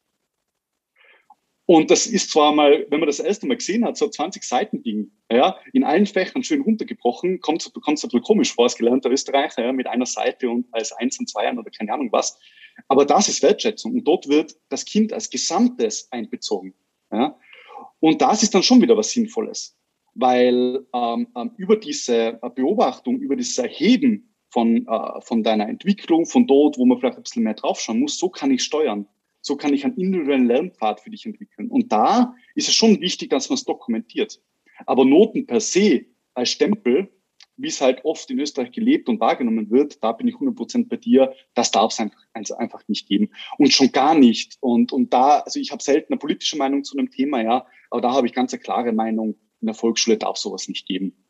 [1.66, 4.84] Und das ist zwar mal, wenn man das erste Mal gesehen hat, so 20 Seiten
[4.84, 9.10] Ding, ja, in allen Fächern schön runtergebrochen, kommt kommt ein bisschen komisch vor als gelernter
[9.10, 12.38] Österreicher, ja, mit einer Seite und als Eins und Zweiern oder keine Ahnung was.
[12.86, 16.72] Aber das ist Wertschätzung und dort wird das Kind als Gesamtes einbezogen.
[17.10, 17.36] Ja.
[17.98, 19.76] Und das ist dann schon wieder was Sinnvolles,
[20.14, 26.46] weil ähm, ähm über diese Beobachtung, über dieses Erheben von, äh, von deiner Entwicklung, von
[26.46, 29.08] dort, wo man vielleicht ein bisschen mehr draufschauen muss, so kann ich steuern
[29.46, 31.68] so kann ich einen individuellen Lernpfad für dich entwickeln.
[31.70, 34.42] Und da ist es schon wichtig, dass man es dokumentiert.
[34.86, 37.08] Aber Noten per se als Stempel,
[37.56, 40.96] wie es halt oft in Österreich gelebt und wahrgenommen wird, da bin ich 100% bei
[40.96, 43.30] dir, das darf es einfach, also einfach nicht geben.
[43.56, 44.56] Und schon gar nicht.
[44.60, 48.00] Und, und da, also ich habe selten eine politische Meinung zu einem Thema, ja, aber
[48.00, 51.24] da habe ich ganz eine klare Meinung, in der Volksschule darf sowas nicht geben.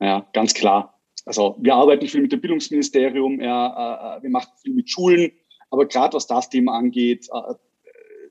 [0.00, 1.00] Ja, ganz klar.
[1.24, 5.30] Also wir arbeiten viel mit dem Bildungsministerium, ja, äh, äh wir machen viel mit Schulen,
[5.74, 7.54] aber gerade was das Thema angeht, äh,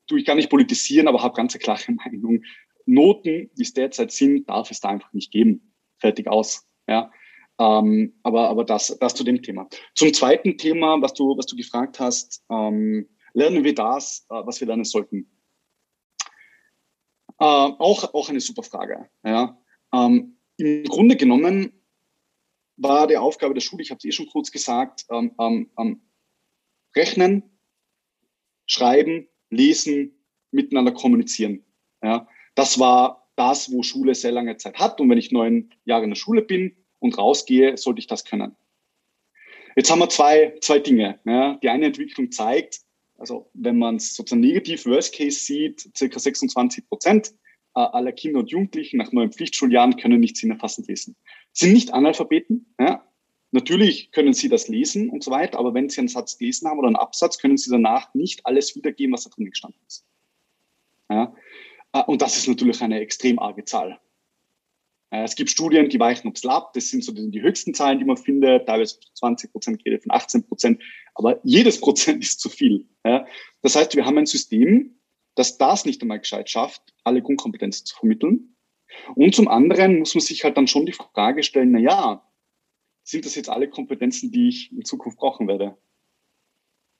[0.08, 2.43] du, ich kann nicht politisieren, aber habe ganz klare Meinung.
[2.86, 5.73] Noten, wie es derzeit sind, darf es da einfach nicht geben.
[5.99, 6.67] Fertig aus.
[6.88, 7.12] Ja.
[7.60, 9.67] Ähm, aber aber das, das zu dem Thema.
[9.93, 14.60] Zum zweiten Thema, was du, was du gefragt hast, ähm, lernen wir das, äh, was
[14.60, 15.29] wir lernen sollten.
[17.39, 19.10] Äh, auch, auch eine super Frage.
[19.23, 19.58] Ja.
[19.93, 21.73] Ähm, Im Grunde genommen
[22.75, 26.01] war die Aufgabe der Schule, ich habe es eh schon kurz gesagt, ähm, ähm, ähm,
[26.95, 27.43] rechnen,
[28.65, 30.13] schreiben, lesen,
[30.51, 31.63] miteinander kommunizieren.
[32.01, 32.27] Ja.
[32.56, 35.01] Das war das, wo Schule sehr lange Zeit hat.
[35.01, 38.56] Und wenn ich neun Jahre in der Schule bin und rausgehe, sollte ich das können.
[39.75, 41.19] Jetzt haben wir zwei, zwei Dinge.
[41.25, 41.56] Ja.
[41.56, 42.82] Die eine Entwicklung zeigt,
[43.17, 47.34] also wenn man es sozusagen negativ Worst Case sieht, circa 26 Prozent
[47.75, 51.15] äh, aller Kinder und Jugendlichen nach neuen Pflichtschuljahren können nicht sinnerfassend lesen.
[51.53, 53.03] Sind nicht Analphabeten, ja.
[53.53, 56.79] Natürlich können sie das lesen und so weiter, aber wenn sie einen Satz gelesen haben
[56.79, 60.07] oder einen Absatz, können sie danach nicht alles wiedergeben, was da drin gestanden ist.
[61.07, 61.35] Ja.
[61.93, 63.99] Äh, und das ist natürlich eine extrem arge Zahl.
[65.11, 66.73] Äh, es gibt Studien, die weichen aufs Lab.
[66.73, 68.65] Das sind so die, höchsten Zahlen, die man findet.
[68.65, 70.81] Teilweise 20 Prozent, Rede von 18 Prozent.
[71.13, 72.87] Aber jedes Prozent ist zu viel.
[73.61, 74.99] Das heißt, wir haben ein System,
[75.35, 78.55] das das nicht einmal gescheit schafft, alle Grundkompetenzen zu vermitteln.
[79.13, 82.33] Und zum anderen muss man sich halt dann schon die Frage stellen, na ja,
[83.03, 85.77] sind das jetzt alle Kompetenzen, die ich in Zukunft brauchen werde?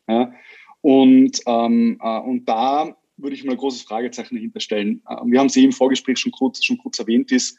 [0.08, 0.34] Ja,
[0.82, 5.02] und, ähm, äh, und da würde ich mal ein großes Fragezeichen dahinter stellen.
[5.08, 7.58] Äh, wir haben es eben im Vorgespräch schon kurz, schon kurz erwähnt, ist,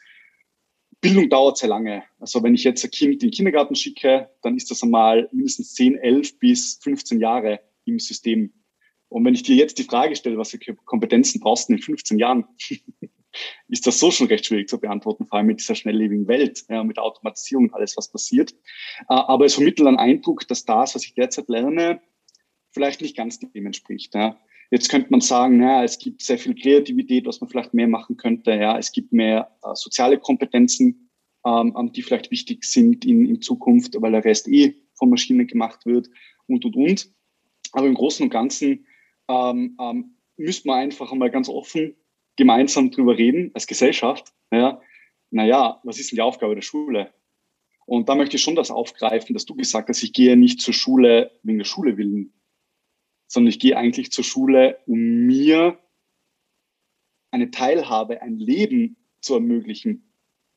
[1.01, 2.03] Bildung dauert sehr lange.
[2.19, 5.73] Also wenn ich jetzt ein Kind in den Kindergarten schicke, dann ist das einmal mindestens
[5.73, 8.53] 10, 11 bis 15 Jahre im System.
[9.09, 12.17] Und wenn ich dir jetzt die Frage stelle, was für Kompetenzen brauchst du in 15
[12.17, 12.45] Jahren,
[13.67, 16.83] ist das so schon recht schwierig zu beantworten, vor allem mit dieser schnelllebigen Welt, ja,
[16.83, 18.51] mit der Automatisierung und alles, was passiert.
[18.51, 22.01] Äh, aber es vermittelt einen Eindruck, dass das, was ich derzeit lerne,
[22.71, 24.13] vielleicht nicht ganz dem entspricht.
[24.15, 24.37] Ja.
[24.71, 28.17] Jetzt könnte man sagen, ja, es gibt sehr viel Kreativität, was man vielleicht mehr machen
[28.17, 28.51] könnte.
[28.51, 31.09] Ja, es gibt mehr äh, soziale Kompetenzen,
[31.45, 35.85] ähm, die vielleicht wichtig sind in, in Zukunft, weil der Rest eh von Maschinen gemacht
[35.85, 36.09] wird
[36.47, 37.13] und, und, und.
[37.71, 38.85] Aber im Großen und Ganzen
[39.29, 41.95] ähm, ähm, müsste man einfach einmal ganz offen
[42.35, 44.33] gemeinsam drüber reden als Gesellschaft.
[44.51, 44.81] Ja,
[45.31, 47.13] naja, was ist denn die Aufgabe der Schule?
[47.85, 50.73] Und da möchte ich schon das aufgreifen, dass du gesagt hast, ich gehe nicht zur
[50.73, 52.33] Schule wegen der Schule willen,
[53.27, 55.77] sondern ich gehe eigentlich zur Schule, um mir
[57.31, 60.11] eine Teilhabe, ein Leben zu ermöglichen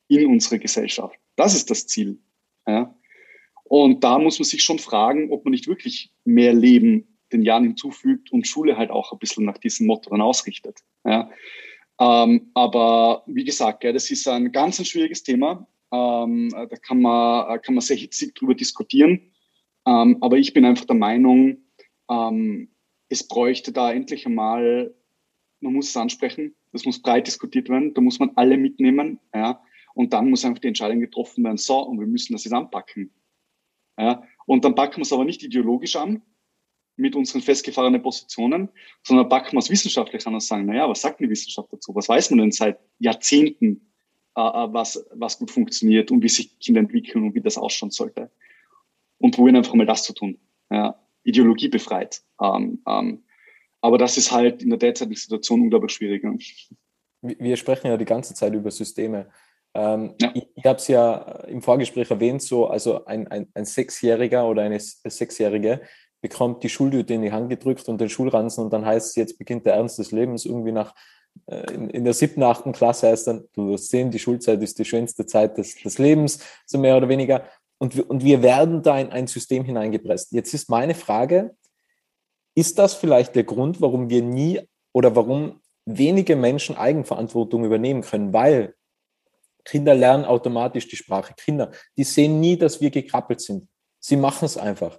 [0.08, 1.18] in unserer Gesellschaft.
[1.36, 2.18] Das ist das Ziel.
[2.66, 2.94] Ja.
[3.64, 7.64] Und da muss man sich schon fragen, ob man nicht wirklich mehr Leben den Jahren
[7.64, 10.80] hinzufügt und Schule halt auch ein bisschen nach diesem Motto dann ausrichtet.
[11.04, 11.30] Ja.
[12.00, 15.66] Ähm, aber wie gesagt, ja, das ist ein ganz ein schwieriges Thema.
[15.92, 19.32] Ähm, da kann man, kann man sehr hitzig drüber diskutieren.
[19.86, 21.58] Ähm, aber ich bin einfach der Meinung,
[22.10, 22.70] ähm,
[23.08, 24.94] es bräuchte da endlich einmal,
[25.60, 29.62] man muss es ansprechen, das muss breit diskutiert werden, da muss man alle mitnehmen, ja,
[29.94, 33.10] und dann muss einfach die Entscheidung getroffen werden, so, und wir müssen das jetzt anpacken.
[33.98, 36.22] Ja, und dann packen wir es aber nicht ideologisch an,
[36.98, 38.68] mit unseren festgefahrenen Positionen,
[39.02, 41.94] sondern packen wir es wissenschaftlich an und sagen, naja, was sagt die Wissenschaft dazu?
[41.94, 43.92] Was weiß man denn seit Jahrzehnten,
[44.36, 47.90] äh, äh, was, was gut funktioniert und wie sich Kinder entwickeln und wie das ausschauen
[47.90, 48.30] sollte?
[49.18, 50.38] Und probieren einfach mal das zu tun.
[50.70, 52.22] Ja, Ideologie befreit.
[52.42, 53.22] Ähm, ähm,
[53.80, 56.24] aber das ist halt in der derzeitigen Situation unglaublich schwierig.
[57.22, 59.30] Wir sprechen ja die ganze Zeit über Systeme.
[59.74, 60.32] Ähm, ja.
[60.34, 64.62] Ich, ich habe es ja im Vorgespräch erwähnt, so also ein, ein, ein Sechsjähriger oder
[64.62, 65.82] eine Sechsjährige
[66.20, 69.38] bekommt die Schultüte in die Hand gedrückt und den Schulranzen und dann heißt es, jetzt
[69.38, 70.94] beginnt der Ernst des Lebens irgendwie nach
[71.46, 74.78] äh, in, in der siebten, achten Klasse heißt dann, du wirst sehen, die Schulzeit ist
[74.78, 77.44] die schönste Zeit des, des Lebens, so mehr oder weniger.
[77.78, 80.32] Und wir, und wir werden da in ein System hineingepresst.
[80.32, 81.54] Jetzt ist meine Frage,
[82.54, 84.60] ist das vielleicht der Grund, warum wir nie
[84.92, 88.32] oder warum wenige Menschen Eigenverantwortung übernehmen können?
[88.32, 88.74] Weil
[89.64, 91.34] Kinder lernen automatisch die Sprache.
[91.34, 93.68] Kinder, die sehen nie, dass wir gekrabbelt sind.
[94.00, 94.98] Sie machen es einfach.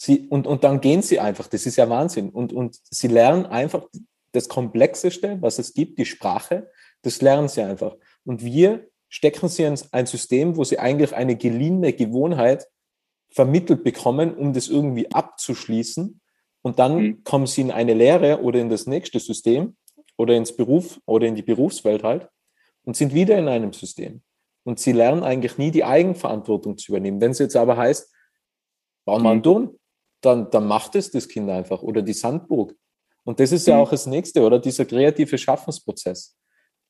[0.00, 1.48] Sie, und, und dann gehen sie einfach.
[1.48, 2.30] Das ist ja Wahnsinn.
[2.30, 3.84] Und, und sie lernen einfach
[4.30, 6.70] das Komplexeste, was es gibt, die Sprache,
[7.02, 7.96] das lernen sie einfach.
[8.24, 12.68] Und wir stecken sie in ein System, wo sie eigentlich eine geliehene Gewohnheit
[13.30, 16.20] vermittelt bekommen, um das irgendwie abzuschließen.
[16.62, 17.24] Und dann mhm.
[17.24, 19.76] kommen sie in eine Lehre oder in das nächste System
[20.16, 22.28] oder ins Beruf oder in die Berufswelt halt
[22.84, 24.22] und sind wieder in einem System.
[24.62, 27.20] Und sie lernen eigentlich nie die Eigenverantwortung zu übernehmen.
[27.20, 28.14] Wenn es jetzt aber heißt,
[29.04, 29.42] bauen wir einen mhm.
[29.42, 29.78] Turm,
[30.20, 32.74] dann, dann macht es das Kind einfach oder die Sandburg.
[33.24, 33.82] Und das ist ja mhm.
[33.82, 34.58] auch das Nächste, oder?
[34.58, 36.36] Dieser kreative Schaffensprozess.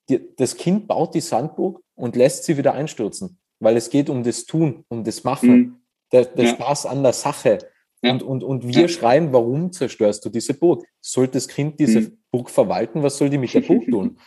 [0.09, 4.23] Die, das Kind baut die Sandburg und lässt sie wieder einstürzen, weil es geht um
[4.23, 5.81] das Tun, um das Machen, mhm.
[6.13, 6.51] der, der ja.
[6.53, 7.59] Spaß an der Sache.
[8.03, 8.13] Ja.
[8.13, 8.89] Und, und, und wir ja.
[8.89, 10.85] schreien, warum zerstörst du diese Burg?
[11.01, 12.19] Soll das Kind diese mhm.
[12.31, 13.03] Burg verwalten?
[13.03, 14.19] Was soll die mit der Burg tun?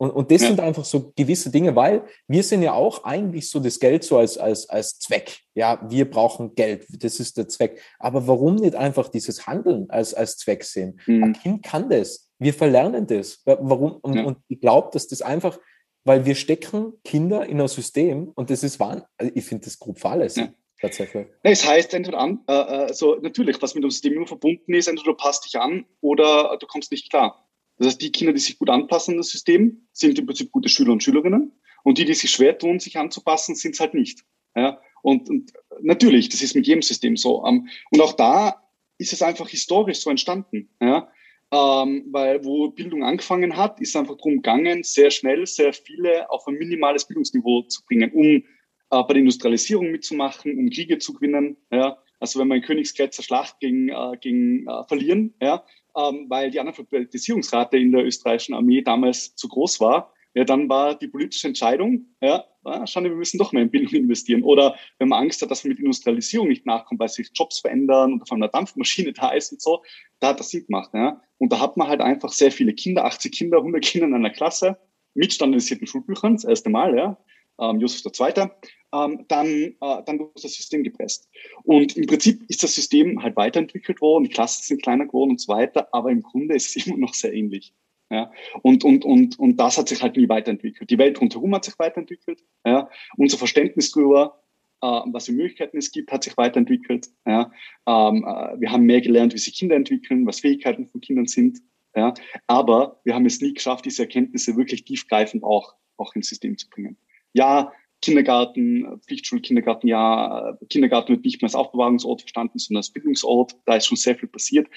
[0.00, 0.48] Und, und das ja.
[0.48, 4.16] sind einfach so gewisse Dinge, weil wir sind ja auch eigentlich so das Geld so
[4.16, 5.40] als, als, als Zweck.
[5.54, 7.82] Ja, wir brauchen Geld, das ist der Zweck.
[7.98, 10.98] Aber warum nicht einfach dieses Handeln als, als Zweck sehen?
[11.06, 11.24] Mhm.
[11.24, 12.30] Ein Kind kann das.
[12.38, 13.42] Wir verlernen das.
[13.44, 13.98] Warum?
[14.00, 14.24] Und, ja.
[14.24, 15.60] und ich glaube, dass das einfach,
[16.04, 19.06] weil wir stecken Kinder in ein System und das ist wahr.
[19.18, 20.44] Also ich finde das grob fahrlässig.
[20.44, 20.54] Ja.
[20.80, 21.26] Tatsächlich.
[21.42, 25.12] Es heißt entweder an, äh, also natürlich, was mit dem System immer verbunden ist, entweder
[25.12, 27.46] du passt dich an oder du kommst nicht klar.
[27.80, 30.68] Das heißt, die Kinder, die sich gut anpassen an das System, sind im Prinzip gute
[30.68, 31.50] Schüler und Schülerinnen.
[31.82, 34.20] Und die, die sich schwer tun, sich anzupassen, sind es halt nicht.
[34.54, 34.78] Ja?
[35.00, 37.42] Und, und natürlich, das ist mit jedem System so.
[37.46, 38.62] Ähm, und auch da
[38.98, 40.68] ist es einfach historisch so entstanden.
[40.78, 41.10] Ja?
[41.50, 46.46] Ähm, weil wo Bildung angefangen hat, ist einfach darum gegangen, sehr schnell sehr viele auf
[46.46, 48.42] ein minimales Bildungsniveau zu bringen, um äh,
[48.90, 51.56] bei der Industrialisierung mitzumachen, um Kriege zu gewinnen.
[51.72, 51.96] Ja?
[52.18, 55.64] Also wenn wir in Königsgrätzer Schlacht gegen, äh, gegen äh, verlieren, ja,
[55.96, 60.94] ähm, weil die Analphabetisierungsrate in der österreichischen Armee damals zu groß war, ja, dann war
[60.96, 64.42] die politische Entscheidung, ja, ah, schau, wir müssen doch mehr in Bildung investieren.
[64.42, 68.12] Oder wenn man Angst hat, dass man mit Industrialisierung nicht nachkommt, weil sich Jobs verändern
[68.12, 69.82] und auf einer Dampfmaschine da ist und so,
[70.20, 70.90] da hat das Sinn gemacht.
[70.94, 71.20] Ja.
[71.38, 74.30] Und da hat man halt einfach sehr viele Kinder, 80 Kinder, 100 Kinder in einer
[74.30, 74.78] Klasse,
[75.14, 77.18] mit standardisierten Schulbüchern, das erste Mal, ja,
[77.60, 78.48] ähm, Josef II.,
[78.92, 81.28] ähm, dann, äh, dann durch das System gepresst.
[81.62, 85.40] Und im Prinzip ist das System halt weiterentwickelt worden, die Klassen sind kleiner geworden und
[85.40, 87.74] so weiter, aber im Grunde ist es immer noch sehr ähnlich.
[88.12, 90.90] Ja, und, und, und, und das hat sich halt nie weiterentwickelt.
[90.90, 92.42] Die Welt rundherum hat sich weiterentwickelt.
[92.66, 94.42] Ja, unser Verständnis darüber,
[94.82, 97.08] äh, was für Möglichkeiten es gibt, hat sich weiterentwickelt.
[97.24, 97.52] Ja,
[97.86, 101.60] ähm, äh, wir haben mehr gelernt, wie sich Kinder entwickeln, was Fähigkeiten von Kindern sind.
[101.94, 102.12] Ja,
[102.48, 106.68] aber wir haben es nie geschafft, diese Erkenntnisse wirklich tiefgreifend auch, auch ins System zu
[106.68, 106.96] bringen.
[107.32, 113.56] Ja, Kindergarten, Pflichtschulkindergarten, ja, Kindergarten wird nicht mehr als Aufbewahrungsort verstanden, sondern als Bildungsort.
[113.66, 114.68] Da ist schon sehr viel passiert.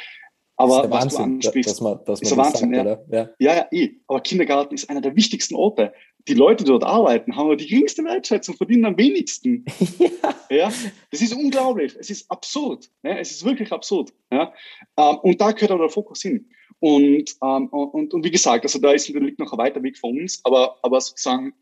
[0.55, 3.19] Aber was Wahnsinn, du ansprichst, dass man, dass man ist Wahnsinn, sagt, ja.
[3.19, 3.29] ja.
[3.39, 3.55] Ja.
[3.55, 3.91] ja, eh.
[4.07, 5.93] Aber Kindergarten ist einer der wichtigsten Orte.
[6.27, 9.65] Die Leute, die dort arbeiten, haben die geringste Wertschätzung, verdienen am wenigsten.
[9.99, 10.55] ja.
[10.55, 10.73] ja.
[11.11, 11.95] Das ist unglaublich.
[11.99, 12.89] Es ist absurd.
[13.03, 13.17] Ja.
[13.17, 14.13] Es ist wirklich absurd.
[14.31, 14.53] Ja.
[14.97, 16.49] Ähm, und da gehört aber der Fokus hin.
[16.79, 20.11] Und, ähm, und, und wie gesagt, also da ist natürlich noch ein weiter Weg vor
[20.11, 21.53] uns, aber, aber sozusagen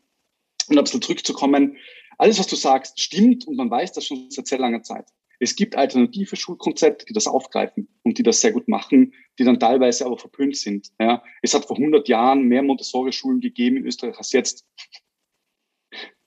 [0.68, 1.76] und ein bisschen zurückzukommen,
[2.18, 5.06] alles, was du sagst, stimmt und man weiß das schon seit sehr langer Zeit.
[5.40, 9.58] Es gibt alternative Schulkonzepte, die das aufgreifen und die das sehr gut machen, die dann
[9.58, 10.92] teilweise aber verpönt sind.
[11.00, 14.64] Ja, es hat vor 100 Jahren mehr Montessori-Schulen gegeben in Österreich als jetzt.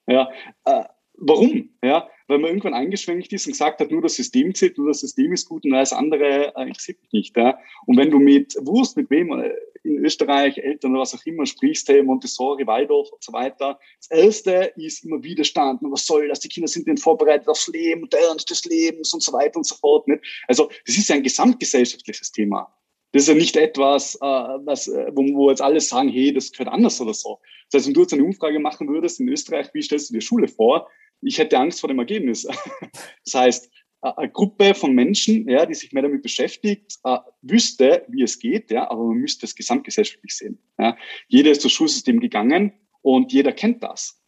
[0.08, 0.30] Ja,
[0.65, 1.78] äh, warum?
[1.82, 5.01] Ja, weil man irgendwann eingeschwenkt ist und gesagt hat, nur das System zählt, nur das
[5.01, 7.38] System ist gut und alles andere äh, mich nicht.
[7.38, 7.57] Ja.
[7.85, 9.51] Und wenn du mit Wurst, mit wem äh,
[9.83, 14.09] in Österreich, Eltern oder was auch immer sprichst, hey, Montessori, Waldorf und so weiter, das
[14.09, 15.83] Erste ist immer Widerstand.
[15.83, 16.39] Und was soll das?
[16.39, 19.57] Die Kinder sind nicht vorbereitet aufs Leben und der Ernst des Lebens und so weiter
[19.57, 20.07] und so fort.
[20.07, 20.23] Nicht?
[20.47, 22.73] Also das ist ja ein gesamtgesellschaftliches Thema.
[23.11, 26.51] Das ist ja nicht etwas, äh, was, äh, wo, wo jetzt alle sagen, hey, das
[26.51, 27.39] gehört anders oder so.
[27.71, 30.21] Das heißt, wenn du jetzt eine Umfrage machen würdest in Österreich, wie stellst du dir
[30.21, 30.89] Schule vor?
[31.21, 32.47] Ich hätte Angst vor dem Ergebnis.
[33.25, 36.99] Das heißt, eine Gruppe von Menschen, ja, die sich mehr damit beschäftigt,
[37.41, 40.60] wüsste, wie es geht, ja, aber man müsste es gesamtgesellschaftlich sehen.
[40.78, 40.95] Ja.
[41.28, 44.21] Jeder ist durchs Schulsystem gegangen und jeder kennt das.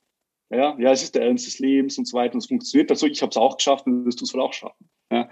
[0.49, 2.89] Ja, ja, es ist der Ernst des Lebens und so weiter und es funktioniert.
[2.89, 4.89] Also ich habe es auch geschafft und das tust du auch schaffen.
[5.11, 5.29] Ja.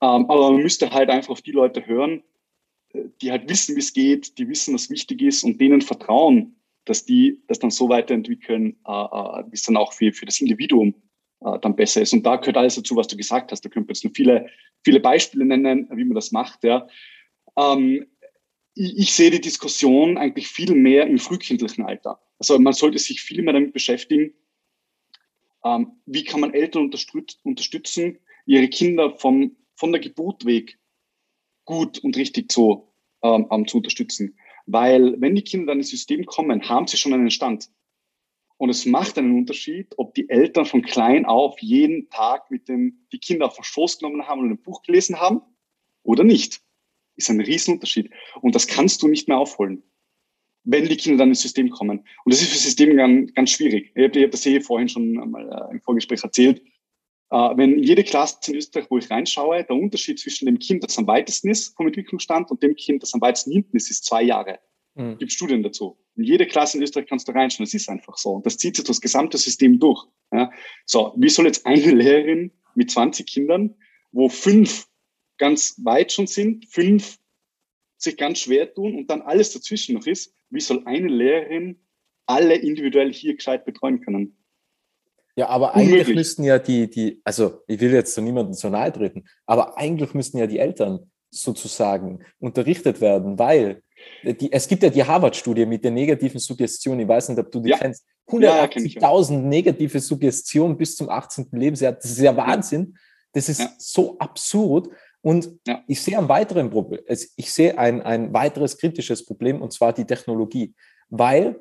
[0.00, 2.22] Ähm, aber man müsste halt einfach auf die Leute hören,
[2.90, 6.56] äh, die halt wissen, wie es geht, die wissen, was wichtig ist und denen vertrauen,
[6.84, 10.40] dass die das dann so weiterentwickeln, äh, äh, wie es dann auch für, für das
[10.40, 10.94] Individuum
[11.40, 12.12] äh, dann besser ist.
[12.12, 13.64] Und da gehört alles dazu, was du gesagt hast.
[13.64, 14.48] Da können wir jetzt noch viele,
[14.84, 16.64] viele Beispiele nennen, wie man das macht.
[16.64, 16.86] Ja.
[17.58, 18.06] Ähm,
[18.74, 22.20] ich, ich sehe die Diskussion eigentlich viel mehr im frühkindlichen Alter.
[22.38, 24.34] Also man sollte sich viel mehr damit beschäftigen,
[25.64, 26.90] ähm, wie kann man Eltern
[27.42, 30.78] unterstützen, ihre Kinder vom, von der Geburt weg
[31.64, 32.92] gut und richtig zu,
[33.22, 34.36] ähm, zu unterstützen.
[34.66, 37.68] Weil wenn die Kinder dann ins System kommen, haben sie schon einen Stand.
[38.56, 43.06] Und es macht einen Unterschied, ob die Eltern von klein auf jeden Tag mit dem,
[43.12, 45.42] die Kinder auf den Schoß genommen haben und ein Buch gelesen haben
[46.02, 46.62] oder nicht.
[47.16, 48.10] Ist ein Riesenunterschied.
[48.40, 49.82] Und das kannst du nicht mehr aufholen,
[50.62, 51.98] wenn die Kinder dann ins System kommen.
[52.24, 53.92] Und das ist für das System ganz, ganz schwierig.
[53.94, 56.62] Ich habe hab das eh vorhin schon mal äh, im Vorgespräch erzählt.
[57.30, 60.98] Äh, wenn jede Klasse in Österreich, wo ich reinschaue, der Unterschied zwischen dem Kind, das
[60.98, 64.22] am weitesten ist vom Entwicklungsstand und dem Kind, das am weitesten hinten ist, ist zwei
[64.22, 64.58] Jahre.
[64.94, 65.18] Mhm.
[65.18, 65.98] Gibt Studien dazu.
[66.16, 67.64] In jede Klasse in Österreich kannst du reinschauen.
[67.64, 68.34] Das ist einfach so.
[68.34, 70.06] Und das zieht sich das gesamte System durch.
[70.32, 70.50] Ja.
[70.86, 73.74] So, wie soll jetzt eine Lehrerin mit 20 Kindern,
[74.12, 74.86] wo fünf
[75.38, 77.18] ganz weit schon sind, fünf
[77.96, 81.80] sich ganz schwer tun und dann alles dazwischen noch ist, wie soll eine Lehrerin
[82.26, 84.36] alle individuell hier gescheit betreuen können?
[85.36, 86.16] Ja, aber eigentlich Unmöglich.
[86.16, 90.14] müssten ja die, die, also ich will jetzt zu niemandem so nahe treten, aber eigentlich
[90.14, 93.82] müssten ja die Eltern sozusagen unterrichtet werden, weil
[94.22, 97.60] die, es gibt ja die Harvard-Studie mit der negativen Suggestion, ich weiß nicht, ob du
[97.60, 97.78] die ja.
[97.78, 101.48] kennst, 180.000 ja, negative Suggestionen bis zum 18.
[101.52, 102.96] Lebensjahr, das ist ja Wahnsinn,
[103.32, 103.72] das ist ja.
[103.78, 104.88] so absurd
[105.20, 105.50] und
[105.88, 110.04] ich sehe ein weiteres Problem, ich sehe ein, ein weiteres kritisches Problem und zwar die
[110.04, 110.74] Technologie,
[111.08, 111.58] weil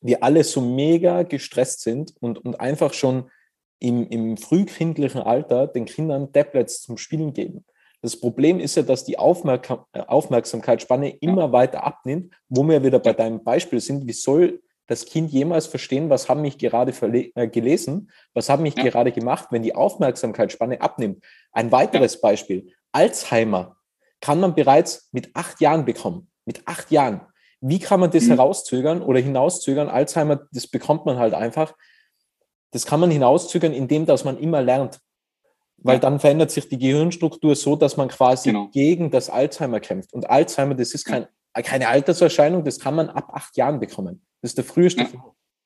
[0.00, 3.30] wir alle so mega gestresst sind und, und einfach schon
[3.78, 7.64] im, im frühkindlichen Alter den Kindern Tablets zum Spielen geben.
[8.02, 13.12] Das Problem ist ja, dass die Aufmerk Aufmerksamkeitsspanne immer weiter abnimmt, wo wir wieder bei
[13.12, 14.06] deinem Beispiel sind.
[14.06, 16.92] Wie soll das Kind jemals verstehen, was haben mich gerade
[17.34, 18.84] äh, gelesen, was haben mich ja.
[18.84, 21.22] gerade gemacht, wenn die Aufmerksamkeitsspanne abnimmt?
[21.52, 22.20] Ein weiteres ja.
[22.22, 22.72] Beispiel.
[22.92, 23.76] Alzheimer
[24.20, 26.30] kann man bereits mit acht Jahren bekommen.
[26.44, 27.20] Mit acht Jahren.
[27.60, 28.30] Wie kann man das mhm.
[28.30, 29.88] herauszögern oder hinauszögern?
[29.88, 31.74] Alzheimer, das bekommt man halt einfach.
[32.70, 35.00] Das kann man hinauszögern, indem dass man immer lernt.
[35.82, 36.00] Weil ja.
[36.00, 38.68] dann verändert sich die Gehirnstruktur so, dass man quasi genau.
[38.68, 40.12] gegen das Alzheimer kämpft.
[40.12, 44.22] Und Alzheimer, das ist kein, keine Alterserscheinung, das kann man ab acht Jahren bekommen.
[44.42, 45.02] Das ist der früheste.
[45.02, 45.08] Ja.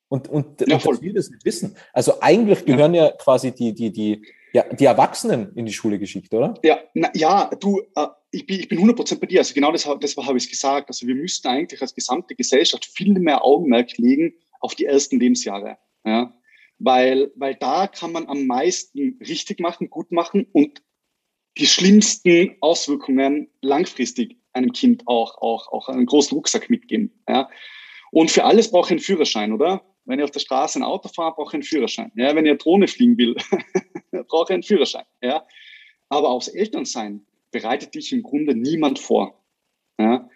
[0.07, 1.75] Und, und, ja, und dass wir das nicht wissen.
[1.91, 6.33] Also eigentlich gehören ja, quasi die, die, die, ja, die Erwachsenen in die Schule geschickt,
[6.33, 6.53] oder?
[6.63, 9.39] Ja, na, ja du, äh, ich bin, ich bin 100% bei dir.
[9.39, 10.87] Also genau das, das habe ich gesagt.
[10.87, 15.77] Also wir müssten eigentlich als gesamte Gesellschaft viel mehr Augenmerk legen auf die ersten Lebensjahre.
[16.05, 16.33] Ja?
[16.79, 20.81] Weil, weil da kann man am meisten richtig machen, gut machen und
[21.57, 27.21] die schlimmsten Auswirkungen langfristig einem Kind auch, auch, auch einen großen Rucksack mitgeben.
[27.27, 27.49] Ja?
[28.11, 29.83] Und für alles brauche ich einen Führerschein, oder?
[30.05, 32.11] Wenn ich auf der Straße ein Auto fahre, brauche ich einen Führerschein.
[32.15, 33.35] Ja, wenn ich eine Drohne fliegen will,
[34.27, 35.05] brauche ich einen Führerschein.
[35.21, 35.45] Ja?
[36.09, 39.43] Aber aufs Elternsein bereitet dich im Grunde niemand vor.
[39.99, 40.29] Ja?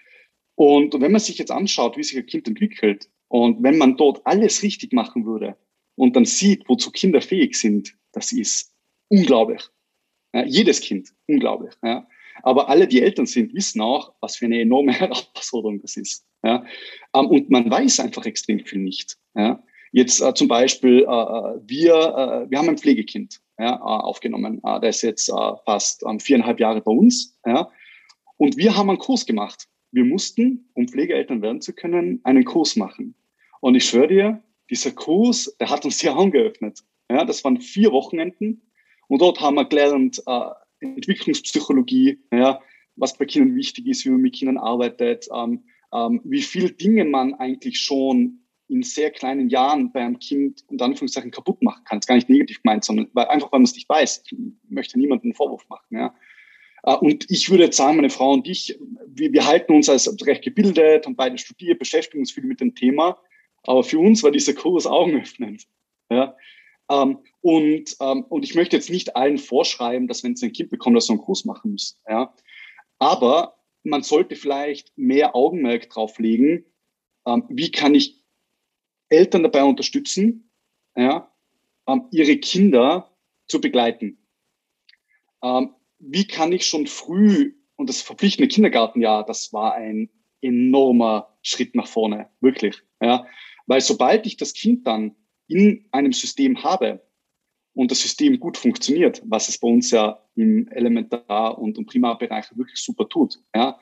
[0.56, 4.26] Und wenn man sich jetzt anschaut, wie sich ein Kind entwickelt und wenn man dort
[4.26, 5.56] alles richtig machen würde
[5.96, 8.74] und dann sieht, wozu Kinder fähig sind, das ist
[9.08, 9.64] unglaublich.
[10.34, 11.74] Ja, jedes Kind, unglaublich.
[11.84, 12.08] Ja.
[12.44, 16.26] Aber alle, die Eltern sind, wissen auch, was für eine enorme Herausforderung das ist.
[16.44, 16.64] Ja.
[17.14, 19.18] Ähm, und man weiß einfach extrem viel nicht.
[19.36, 19.64] Ja.
[19.92, 24.62] Jetzt äh, zum Beispiel, äh, äh wir, äh, wir haben ein Pflegekind ja, äh, aufgenommen.
[24.64, 27.38] Äh, der ist jetzt äh, fast ähm, viereinhalb Jahre bei uns.
[27.46, 27.70] Ja.
[28.38, 29.68] Und wir haben einen Kurs gemacht.
[29.92, 33.16] Wir mussten, um Pflegeeltern werden zu können, einen Kurs machen.
[33.60, 36.80] Und ich schwöre dir, dieser Kurs, der hat uns die Augen geöffnet.
[37.10, 38.62] Ja, das waren vier Wochenenden.
[39.08, 40.50] Und dort haben wir gelernt, äh,
[40.82, 42.62] Entwicklungspsychologie, ja,
[42.96, 45.64] was bei Kindern wichtig ist, wie man mit Kindern arbeitet, ähm,
[45.94, 50.86] ähm, wie viel Dinge man eigentlich schon in sehr kleinen Jahren bei einem Kind unter
[50.86, 51.98] Anführungszeichen kaputt machen kann.
[51.98, 54.24] Das ist gar nicht negativ gemeint, sondern weil, einfach, weil man es nicht weiß.
[54.26, 54.38] Ich
[54.70, 55.88] möchte niemandem einen Vorwurf machen.
[55.90, 56.14] Ja.
[56.84, 60.16] Äh, und ich würde jetzt sagen, meine Frau und ich, wir, wir halten uns als
[60.26, 63.18] recht gebildet, haben beide studiert, beschäftigen uns viel mit dem Thema.
[63.64, 65.68] Aber für uns war dieser Kurs augenöffnend.
[66.12, 66.36] Ja.
[66.90, 70.70] Ähm, und, ähm, und ich möchte jetzt nicht allen vorschreiben, dass wenn sie ein Kind
[70.70, 72.00] bekommen, dass sie einen Kurs machen müssen.
[72.08, 72.34] Ja.
[72.98, 76.66] Aber man sollte vielleicht mehr Augenmerk drauf legen,
[77.26, 78.24] ähm, wie kann ich
[79.10, 80.52] Eltern dabei unterstützen,
[80.96, 81.32] ja,
[81.88, 83.16] ähm, ihre Kinder
[83.48, 84.18] zu begleiten.
[85.44, 90.10] Ähm, wie kann ich schon früh, und das verpflichtende Kindergartenjahr, das war ein
[90.42, 92.82] enormer Schritt nach vorne, wirklich.
[93.02, 93.26] Ja.
[93.66, 95.16] Weil sobald ich das Kind dann
[95.50, 97.02] in einem System habe
[97.74, 102.46] und das System gut funktioniert, was es bei uns ja im Elementar- und im Primarbereich
[102.56, 103.78] wirklich super tut, ja,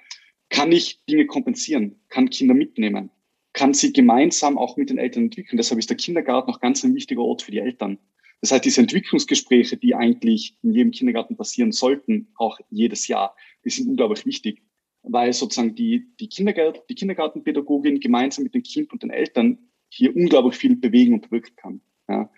[0.49, 3.12] kann ich Dinge kompensieren, kann Kinder mitnehmen,
[3.53, 5.58] kann sie gemeinsam auch mit den Eltern entwickeln.
[5.58, 7.99] Deshalb ist der Kindergarten auch ganz ein wichtiger Ort für die Eltern.
[8.41, 13.71] Das heißt, diese Entwicklungsgespräche, die eigentlich in jedem Kindergarten passieren sollten, auch jedes Jahr, die
[13.71, 14.62] sind unglaublich wichtig,
[15.01, 19.58] weil sozusagen die, die, Kindergart die Kindergartenpädagogin gemeinsam mit dem Kind und den Eltern
[19.89, 21.82] hier unglaublich viel bewegen und bewirken kann.
[22.08, 22.30] Ja.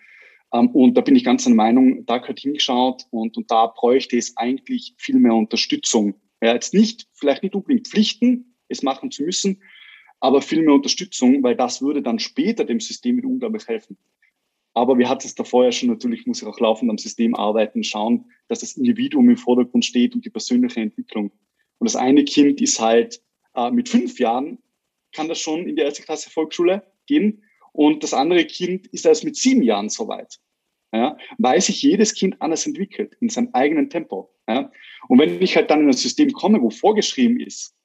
[0.52, 4.16] Ähm, und da bin ich ganz der Meinung, da gehört hingeschaut und, und da bräuchte
[4.16, 6.14] es eigentlich viel mehr Unterstützung.
[6.42, 9.62] Ja, jetzt nicht, vielleicht nicht unbedingt Pflichten, es machen zu müssen,
[10.20, 13.96] aber viel mehr Unterstützung, weil das würde dann später dem System wieder unglaublich helfen.
[14.72, 17.82] Aber wir hatten es da vorher schon, natürlich muss ich auch laufend am System arbeiten,
[17.82, 21.32] schauen, dass das Individuum im Vordergrund steht und die persönliche Entwicklung.
[21.78, 23.20] Und das eine Kind ist halt
[23.54, 24.58] äh, mit fünf Jahren,
[25.12, 27.42] kann das schon in die erste Klasse Volksschule gehen
[27.72, 30.38] und das andere Kind ist erst mit sieben Jahren soweit.
[30.92, 34.34] Ja, weil sich jedes Kind anders entwickelt, in seinem eigenen Tempo.
[34.48, 34.72] Ja.
[35.08, 37.76] Und wenn ich halt dann in ein System komme, wo vorgeschrieben ist,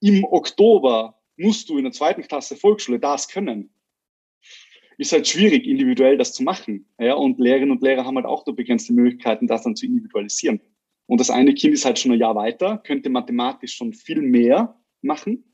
[0.00, 3.70] im Oktober musst du in der zweiten Klasse Volksschule das können.
[4.98, 6.88] Ist halt schwierig, individuell das zu machen.
[7.00, 10.60] Ja, und Lehrerinnen und Lehrer haben halt auch nur begrenzte Möglichkeiten, das dann zu individualisieren.
[11.06, 14.80] Und das eine Kind ist halt schon ein Jahr weiter, könnte mathematisch schon viel mehr
[15.02, 15.53] machen,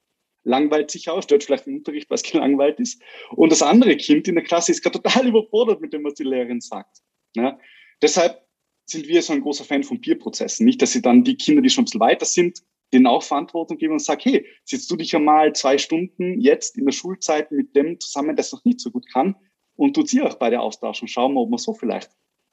[0.51, 3.03] langweilt sich auch, stört vielleicht im Unterricht, was gelangweilt ist.
[3.31, 6.25] Und das andere Kind in der Klasse ist gerade total überfordert mit dem, was die
[6.25, 6.99] Lehrerin sagt.
[7.35, 7.59] Ja?
[8.03, 8.45] Deshalb
[8.85, 10.67] sind wir so ein großer Fan von Peer-Prozessen.
[10.67, 13.79] Nicht, dass sie dann die Kinder, die schon ein bisschen weiter sind, denen auch Verantwortung
[13.79, 17.77] geben und sagen, hey, sitzt du dich einmal zwei Stunden jetzt in der Schulzeit mit
[17.77, 19.37] dem zusammen, das noch nicht so gut kann
[19.77, 21.07] und du sie auch beide austauschen.
[21.07, 22.11] Schauen wir, ob man so vielleicht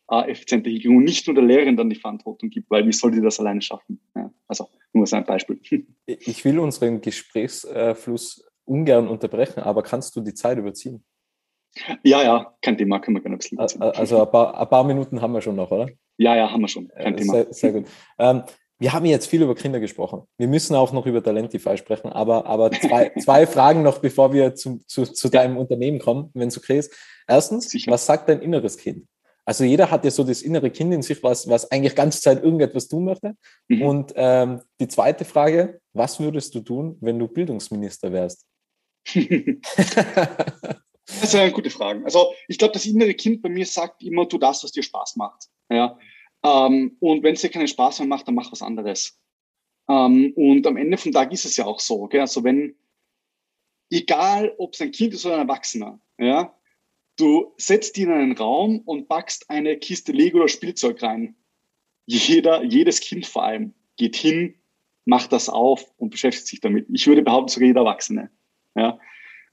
[0.10, 3.39] äh, und nicht nur der Lehrerin dann die Verantwortung gibt, weil wie soll die das
[3.39, 3.99] alleine schaffen?
[4.16, 5.60] Ja, also nur als ein Beispiel.
[6.05, 11.03] Ich will unseren Gesprächsfluss ungern unterbrechen, aber kannst du die Zeit überziehen?
[12.03, 13.82] Ja, ja, kein Thema, können wir gerne ein bisschen überziehen.
[13.82, 15.88] Also ein paar, ein paar Minuten haben wir schon noch, oder?
[16.18, 16.88] Ja, ja, haben wir schon.
[16.88, 17.34] Kein Thema.
[17.34, 17.86] Sehr, sehr gut.
[18.18, 18.43] Ähm,
[18.80, 20.24] wir haben jetzt viel über Kinder gesprochen.
[20.38, 24.55] Wir müssen auch noch über Talentify sprechen, aber, aber zwei, zwei Fragen noch, bevor wir
[24.55, 26.93] zu, zu, zu deinem Unternehmen kommen, wenn es okay ist.
[27.28, 27.91] Erstens, Sicher.
[27.91, 29.08] was sagt dein inneres Kind?
[29.47, 32.43] Also jeder hat ja so das innere Kind in sich, was, was eigentlich ganze Zeit
[32.43, 33.33] irgendetwas tun möchte.
[33.69, 33.81] Mhm.
[33.81, 38.45] Und ähm, die zweite Frage, was würdest du tun, wenn du Bildungsminister wärst?
[39.15, 39.21] das
[41.31, 42.03] sind eine gute Frage.
[42.03, 45.15] Also ich glaube, das innere Kind bei mir sagt immer, du das, was dir Spaß
[45.15, 45.45] macht.
[45.69, 45.97] Ja?
[46.43, 49.17] Ähm, und wenn es dir keinen Spaß mehr macht, dann mach was anderes.
[49.87, 52.07] Ähm, und am Ende vom Tag ist es ja auch so.
[52.07, 52.19] Gell?
[52.19, 52.75] Also wenn,
[53.89, 56.53] egal ob es ein Kind ist oder ein Erwachsener, ja,
[57.18, 61.36] du setzt ihn in einen Raum und packst eine Kiste Lego oder Spielzeug rein.
[62.05, 64.55] Jeder, jedes Kind vor allem geht hin,
[65.05, 66.88] macht das auf und beschäftigt sich damit.
[66.91, 68.30] Ich würde behaupten, sogar jeder Erwachsene.
[68.76, 68.99] Ja.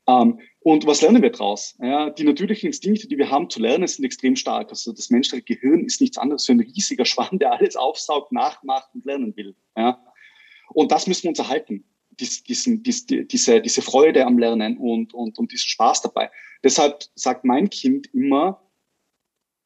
[0.07, 1.77] Ähm, und was lernen wir daraus?
[1.81, 4.71] Ja, die natürlichen Instinkte, die wir haben zu lernen, sind extrem stark.
[4.71, 8.89] Also das menschliche Gehirn ist nichts anderes als ein riesiger Schwamm, der alles aufsaugt, nachmacht
[8.95, 9.57] und lernen will.
[9.77, 10.05] Ja.
[10.71, 11.85] Und das müssen wir uns erhalten.
[12.21, 16.31] Dies, diesen, dies, diese, diese Freude am Lernen und, und, und diesen Spaß dabei.
[16.63, 18.61] Deshalb sagt mein Kind immer,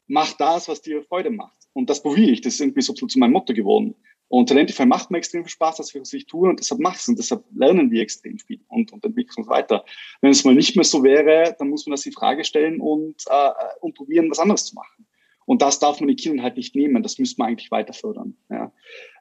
[0.07, 1.57] mach das, was dir Freude macht.
[1.72, 2.40] Und das probiere ich.
[2.40, 3.94] Das ist irgendwie so zu meinem Motto geworden.
[4.28, 7.18] Und Talentify macht mir extrem viel Spaß, dass wir ich tun und deshalb mach's und
[7.18, 9.84] deshalb lernen wir extrem viel und, und entwickeln uns weiter.
[10.20, 13.24] Wenn es mal nicht mehr so wäre, dann muss man das in Frage stellen und,
[13.28, 15.07] äh, und probieren, was anderes zu machen.
[15.46, 17.03] Und das darf man den Kindern halt nicht nehmen.
[17.03, 18.36] Das müsste man eigentlich weiter fördern.
[18.51, 18.70] Ja.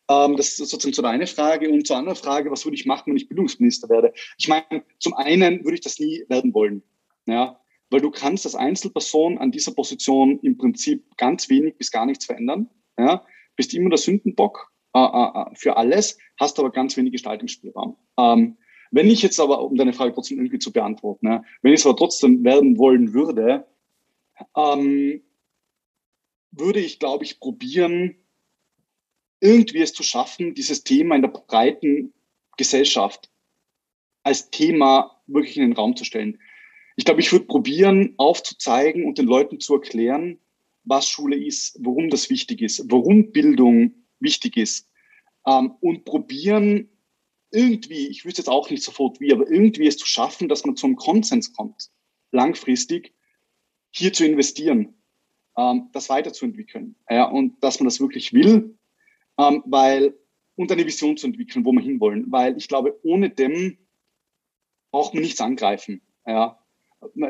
[0.10, 1.70] Ähm, das ist sozusagen so eine Frage.
[1.70, 4.14] Und zur anderen Frage, was würde ich machen, wenn ich Bildungsminister werde?
[4.38, 6.84] Ich meine, zum einen würde ich das nie werden wollen.
[7.26, 7.60] Ja.
[7.90, 12.26] Weil du kannst als Einzelperson an dieser Position im Prinzip ganz wenig bis gar nichts
[12.26, 12.70] verändern.
[12.98, 13.26] Ja.
[13.56, 17.98] Bist immer der Sündenbock äh, äh, äh, für alles, hast aber ganz wenig Gestaltungsspielraum.
[18.18, 18.58] Ähm,
[18.90, 21.86] wenn ich jetzt aber, um deine Frage trotzdem irgendwie zu beantworten, ne, wenn ich es
[21.86, 23.68] aber trotzdem werden wollen würde,
[24.56, 25.22] ähm,
[26.52, 28.16] würde ich, glaube ich, probieren,
[29.40, 32.14] irgendwie es zu schaffen, dieses Thema in der breiten
[32.58, 33.30] Gesellschaft
[34.24, 36.40] als Thema wirklich in den Raum zu stellen.
[36.96, 40.40] Ich glaube, ich würde probieren, aufzuzeigen und den Leuten zu erklären,
[40.84, 44.90] was Schule ist, warum das wichtig ist, warum Bildung wichtig ist.
[45.46, 46.90] Ähm, und probieren
[47.52, 50.76] irgendwie, ich wüsste jetzt auch nicht sofort wie, aber irgendwie es zu schaffen, dass man
[50.76, 51.90] zum Konsens kommt,
[52.32, 53.14] langfristig
[53.92, 54.96] hier zu investieren,
[55.58, 56.96] ähm, das weiterzuentwickeln.
[57.10, 58.77] Ja, und dass man das wirklich will,
[59.38, 60.18] ähm, weil,
[60.56, 62.26] und eine Vision zu entwickeln, wo wir hinwollen.
[62.32, 63.78] Weil ich glaube, ohne dem
[64.92, 66.02] braucht man nichts angreifen.
[66.26, 66.60] Ja.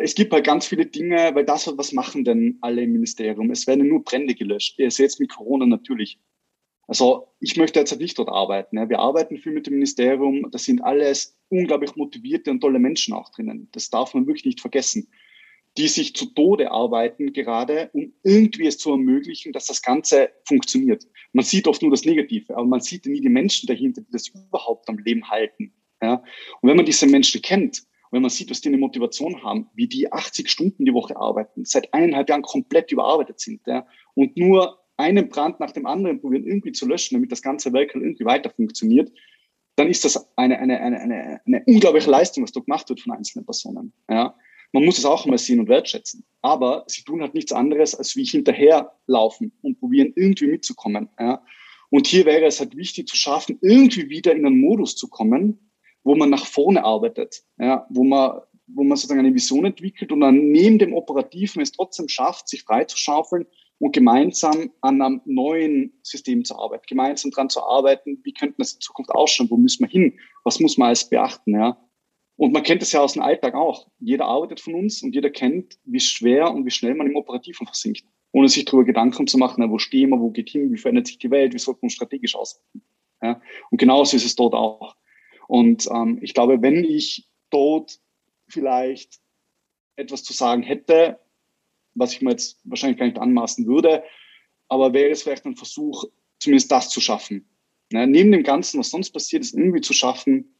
[0.01, 3.51] Es gibt halt ganz viele Dinge, weil das, was machen denn alle im Ministerium?
[3.51, 4.79] Es werden nur Brände gelöscht.
[4.79, 6.19] Ihr seht es mit Corona natürlich.
[6.87, 8.77] Also ich möchte jetzt halt nicht dort arbeiten.
[8.77, 8.87] Ja.
[8.87, 10.49] Wir arbeiten viel mit dem Ministerium.
[10.51, 13.67] Da sind alles unglaublich motivierte und tolle Menschen auch drinnen.
[13.73, 15.09] Das darf man wirklich nicht vergessen.
[15.77, 21.05] Die sich zu Tode arbeiten gerade, um irgendwie es zu ermöglichen, dass das Ganze funktioniert.
[21.33, 24.29] Man sieht oft nur das Negative, aber man sieht nie die Menschen dahinter, die das
[24.29, 25.73] überhaupt am Leben halten.
[26.01, 26.23] Ja.
[26.61, 29.87] Und wenn man diese Menschen kennt, wenn man sieht, was die eine Motivation haben, wie
[29.87, 34.79] die 80 Stunden die Woche arbeiten, seit eineinhalb Jahren komplett überarbeitet sind, ja, und nur
[34.95, 38.49] einen Brand nach dem anderen probieren irgendwie zu löschen, damit das ganze Werk irgendwie weiter
[38.49, 39.11] funktioniert,
[39.75, 43.13] dann ist das eine, eine, eine, eine, eine unglaubliche Leistung, was da gemacht wird von
[43.13, 43.93] einzelnen Personen.
[44.09, 44.35] Ja.
[44.73, 46.25] Man muss es auch mal sehen und wertschätzen.
[46.41, 51.09] Aber sie tun halt nichts anderes, als wie hinterherlaufen und probieren irgendwie mitzukommen.
[51.19, 51.43] Ja.
[51.89, 55.71] Und hier wäre es halt wichtig zu schaffen, irgendwie wieder in einen Modus zu kommen,
[56.03, 60.19] wo man nach vorne arbeitet, ja, wo man wo man sozusagen eine Vision entwickelt und
[60.19, 63.45] dann neben dem Operativen es trotzdem schafft, sich freizuschaufeln
[63.79, 68.73] und gemeinsam an einem neuen System zu arbeiten, gemeinsam daran zu arbeiten, wie könnte das
[68.73, 71.77] in Zukunft ausschauen, wo müssen wir hin, was muss man alles beachten, ja.
[72.37, 73.87] Und man kennt das ja aus dem Alltag auch.
[73.99, 77.65] Jeder arbeitet von uns und jeder kennt, wie schwer und wie schnell man im Operativen
[77.65, 81.07] versinkt, ohne sich darüber Gedanken zu machen, wo stehen wir, wo geht hin, wie verändert
[81.07, 82.83] sich die Welt, wie sollte man strategisch ausrichten.
[83.21, 83.41] Ja.
[83.71, 84.95] Und genauso ist es dort auch.
[85.47, 87.99] Und ähm, ich glaube, wenn ich dort
[88.47, 89.19] vielleicht
[89.95, 91.19] etwas zu sagen hätte,
[91.97, 94.03] was ich mir jetzt wahrscheinlich gar nicht anmaßen würde.
[94.69, 96.05] Aber wäre es vielleicht ein Versuch,
[96.39, 97.49] zumindest das zu schaffen.
[97.91, 100.56] Ja, neben dem Ganzen, was sonst passiert ist, irgendwie zu schaffen,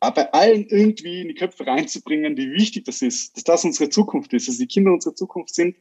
[0.00, 4.32] bei allen irgendwie in die Köpfe reinzubringen, wie wichtig das ist, dass das unsere Zukunft
[4.32, 5.76] ist, dass die Kinder unsere Zukunft sind,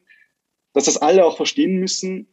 [0.74, 2.28] dass das alle auch verstehen müssen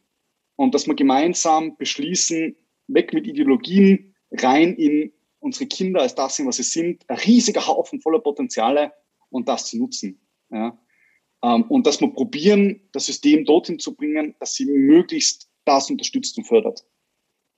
[0.57, 2.55] und dass wir gemeinsam beschließen,
[2.87, 7.65] weg mit Ideologien, rein in unsere Kinder als das sind, was sie sind, ein riesiger
[7.67, 8.91] Haufen voller Potenziale
[9.29, 10.19] und das zu nutzen.
[10.49, 10.77] Ja.
[11.43, 16.37] Ähm, und dass wir probieren, das System dorthin zu bringen, dass sie möglichst das unterstützt
[16.37, 16.85] und fördert.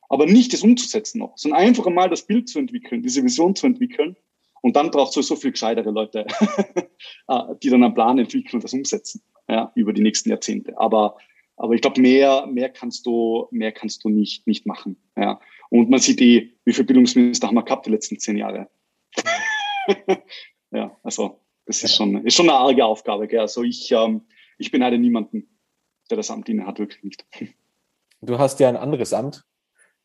[0.10, 3.68] Aber nicht das umzusetzen noch, sondern einfach einmal das Bild zu entwickeln, diese Vision zu
[3.68, 4.18] entwickeln.
[4.62, 6.26] Und dann braucht es so viel gescheitere Leute,
[7.28, 10.78] äh, die dann einen Plan entwickeln und das umsetzen, ja, über die nächsten Jahrzehnte.
[10.78, 11.18] Aber,
[11.56, 15.40] aber ich glaube, mehr, mehr kannst du, mehr kannst du nicht, nicht machen, ja.
[15.70, 18.70] Und man sieht eh, wie viele Bildungsminister haben wir gehabt die letzten zehn Jahre.
[20.72, 23.42] ja, also, das ist schon, ist schon eine arge Aufgabe, gell.
[23.42, 24.22] Also ich, ähm,
[24.58, 25.48] ich beneide niemanden,
[26.10, 27.26] der das Amt inne hat, wirklich nicht.
[28.22, 29.46] Du hast ja ein anderes Amt,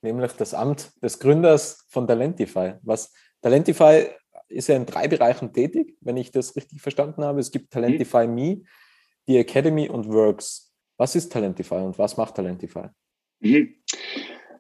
[0.05, 2.75] nämlich das Amt des Gründers von Talentify.
[2.83, 4.07] Was Talentify
[4.49, 7.41] ist ja in drei Bereichen tätig, wenn ich das richtig verstanden habe.
[7.41, 8.35] Es gibt Talentify mhm.
[8.35, 8.63] Me,
[9.27, 10.73] die Academy und Works.
[10.97, 12.89] Was ist Talentify und was macht Talentify?
[13.41, 13.75] Mhm.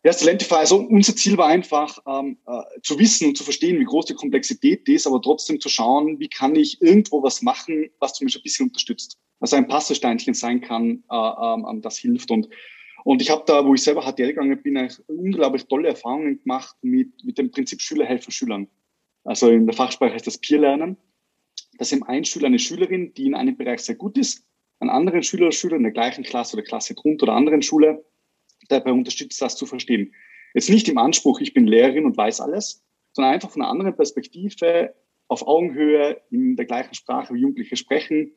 [0.03, 3.85] Ja, Talentify, also unser Ziel war einfach ähm, äh, zu wissen und zu verstehen, wie
[3.85, 8.13] groß die Komplexität ist, aber trotzdem zu schauen, wie kann ich irgendwo was machen, was
[8.13, 9.17] zumindest ein bisschen unterstützt.
[9.41, 12.31] Also ein Passersteinchen sein kann, äh, äh, das hilft.
[12.31, 12.49] Und
[13.05, 17.23] und ich habe da, wo ich selber HTL gegangen bin, unglaublich tolle Erfahrungen gemacht mit,
[17.23, 18.67] mit dem Prinzip Schüler helfen Schülern.
[19.25, 20.97] Also in der Fachsprache heißt das Peer-Lernen.
[21.79, 24.47] Dass eben ein Schüler, eine Schülerin, die in einem Bereich sehr gut ist,
[24.81, 28.05] einen anderen Schüler oder Schüler in der gleichen Klasse oder Klasse drunter oder anderen Schule
[28.69, 30.15] dabei unterstützt, das zu verstehen.
[30.55, 33.97] Jetzt nicht im Anspruch, ich bin Lehrerin und weiß alles, sondern einfach von einer anderen
[33.97, 34.95] Perspektive
[35.29, 38.33] auf Augenhöhe in der gleichen Sprache wie Jugendliche sprechen,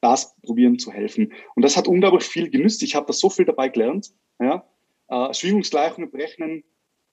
[0.00, 1.32] das probieren zu helfen.
[1.54, 2.82] Und das hat unglaublich viel genützt.
[2.82, 4.12] Ich habe da so viel dabei gelernt.
[4.40, 4.64] Ja?
[5.08, 6.64] Äh, Schwingungsgleichungen berechnen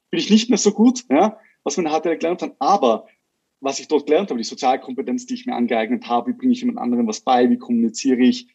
[0.09, 1.37] bin ich nicht mehr so gut, ja?
[1.63, 2.55] was man HTL gelernt hat.
[2.59, 3.07] Aber
[3.61, 6.59] was ich dort gelernt habe, die Sozialkompetenz, die ich mir angeeignet habe, wie bringe ich
[6.59, 8.47] jemand anderem was bei, wie kommuniziere ich,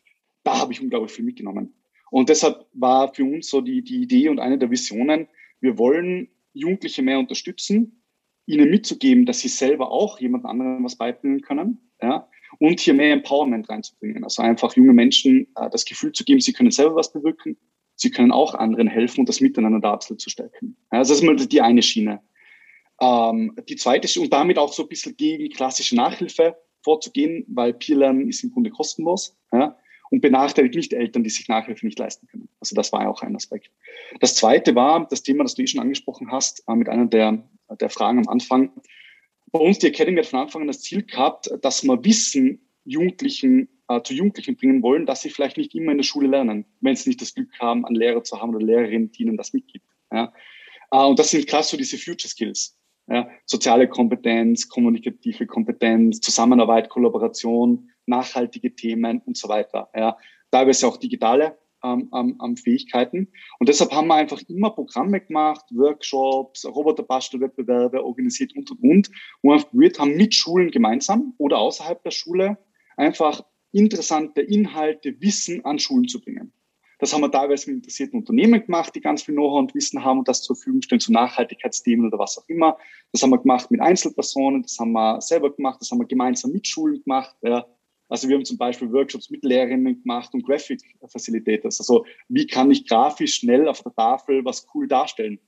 [0.44, 1.74] da habe ich unglaublich viel mitgenommen.
[2.10, 5.28] Und deshalb war für uns so die, die Idee und eine der Visionen,
[5.60, 8.02] wir wollen Jugendliche mehr unterstützen,
[8.46, 11.90] ihnen mitzugeben, dass sie selber auch jemand anderem was beibringen können.
[12.00, 12.28] Ja?
[12.59, 14.24] Und hier mehr Empowerment reinzubringen.
[14.24, 17.57] Also einfach junge Menschen äh, das Gefühl zu geben, sie können selber was bewirken,
[17.94, 20.76] sie können auch anderen helfen und das Miteinander da absolut zu stärken.
[20.90, 22.20] Also das ist mal die eine Schiene.
[23.01, 27.74] Ähm, die zweite ist, und damit auch so ein bisschen gegen klassische Nachhilfe vorzugehen, weil
[27.74, 29.36] Peerlernen ist im Grunde kostenlos.
[29.53, 29.76] Ja?
[30.11, 32.49] und benachteiligt nicht Eltern, die sich Nachhilfe nicht leisten können.
[32.61, 33.70] Also das war ja auch ein Aspekt.
[34.20, 37.42] Das zweite war das Thema, das du eh schon angesprochen hast, äh, mit einer der,
[37.80, 38.72] der Fragen am Anfang,
[39.51, 43.68] bei uns, die Academy hat von Anfang an das Ziel gehabt, dass wir Wissen Jugendlichen
[43.88, 46.96] äh, zu Jugendlichen bringen wollen, dass sie vielleicht nicht immer in der Schule lernen, wenn
[46.96, 49.86] sie nicht das Glück haben, einen Lehrer zu haben oder Lehrerin, die ihnen das mitgibt.
[50.12, 50.32] Ja.
[50.90, 52.78] Äh, und das sind krass so diese Future Skills.
[53.09, 53.28] Ja.
[53.46, 59.88] Soziale Kompetenz, kommunikative Kompetenz, Zusammenarbeit, Kollaboration, nachhaltige Themen und so weiter.
[59.94, 60.16] Ja.
[60.51, 63.28] Teilweise auch digitale ähm, ähm, Fähigkeiten.
[63.58, 69.10] Und deshalb haben wir einfach immer Programme gemacht, Workshops, Roboterbastelwettbewerbe organisiert und, und, und,
[69.42, 72.58] wo wir haben, mit Schulen gemeinsam oder außerhalb der Schule
[72.96, 76.52] einfach interessante Inhalte, Wissen an Schulen zu bringen.
[76.98, 80.18] Das haben wir teilweise mit interessierten Unternehmen gemacht, die ganz viel Know-how und Wissen haben
[80.18, 82.76] und das zur Verfügung stellen zu Nachhaltigkeitsthemen oder was auch immer.
[83.12, 86.50] Das haben wir gemacht mit Einzelpersonen, das haben wir selber gemacht, das haben wir gemeinsam
[86.50, 87.36] mit Schulen gemacht.
[87.42, 87.66] Ja.
[88.09, 91.80] Also wir haben zum Beispiel Workshops mit Lehrerinnen gemacht und Graphic Facilitators.
[91.80, 95.38] Also wie kann ich grafisch schnell auf der Tafel was cool darstellen?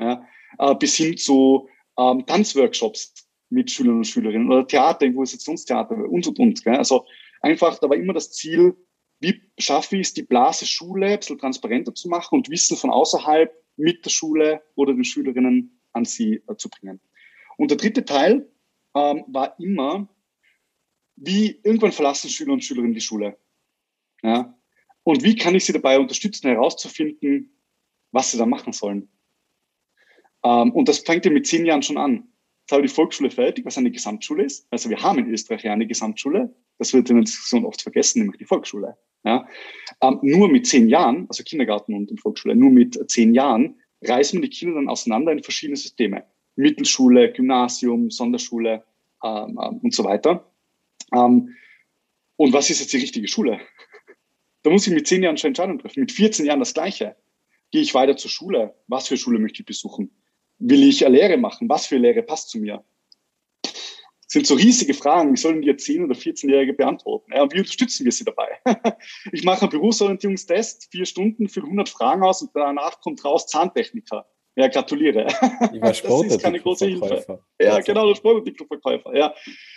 [0.00, 0.26] Ja,
[0.58, 3.14] äh, bis hin zu ähm, Tanzworkshops
[3.50, 6.64] mit Schülern und Schülerinnen oder Theater, Improvisationstheater und, und, und.
[6.64, 6.76] Gell?
[6.76, 7.06] Also
[7.40, 8.76] einfach, da war immer das Ziel,
[9.20, 12.90] wie schaffe ich es, die Blase Schule ein bisschen transparenter zu machen und Wissen von
[12.90, 17.00] außerhalb mit der Schule oder den Schülerinnen an sie äh, zu bringen.
[17.56, 18.48] Und der dritte Teil
[18.94, 20.08] ähm, war immer,
[21.20, 23.38] wie irgendwann verlassen Schüler und Schülerinnen die Schule.
[24.22, 24.54] Ja?
[25.02, 27.58] Und wie kann ich sie dabei unterstützen, herauszufinden,
[28.12, 29.08] was sie da machen sollen?
[30.44, 32.28] Ähm, und das fängt ja mit zehn Jahren schon an.
[32.62, 34.66] Jetzt habe ich die Volksschule fertig, was eine Gesamtschule ist.
[34.70, 36.54] Also wir haben in Österreich ja eine Gesamtschule.
[36.78, 38.96] Das wird in der Diskussion oft vergessen, nämlich die Volksschule.
[39.24, 39.48] Ja?
[40.02, 44.40] Ähm, nur mit zehn Jahren, also Kindergarten und, und Volksschule, nur mit zehn Jahren reißen
[44.40, 46.24] wir die Kinder dann auseinander in verschiedene Systeme.
[46.56, 48.84] Mittelschule, Gymnasium, Sonderschule
[49.24, 50.47] ähm, ähm und so weiter.
[51.14, 51.56] Ähm,
[52.36, 53.60] und was ist jetzt die richtige Schule?
[54.64, 56.00] Da muss ich mit zehn Jahren schon Entscheidungen treffen.
[56.00, 57.16] Mit 14 Jahren das Gleiche.
[57.70, 58.74] Gehe ich weiter zur Schule?
[58.88, 60.10] Was für Schule möchte ich besuchen?
[60.58, 61.68] Will ich eine Lehre machen?
[61.68, 62.84] Was für Lehre passt zu mir?
[63.62, 63.72] Das
[64.26, 65.32] sind so riesige Fragen.
[65.32, 67.32] Wie sollen die 10- oder 14-Jährige beantworten?
[67.32, 68.58] Ja, und wie unterstützen wir sie dabei?
[69.32, 74.28] ich mache einen Berufsorientierungstest, vier Stunden, fülle 100 Fragen aus und danach kommt raus Zahntechniker.
[74.56, 75.26] Ja, gratuliere.
[75.80, 77.44] Das ist keine große Hilfe.
[77.60, 79.16] Ja, genau, der Sportartikelverkäufer.
[79.16, 79.34] Ja.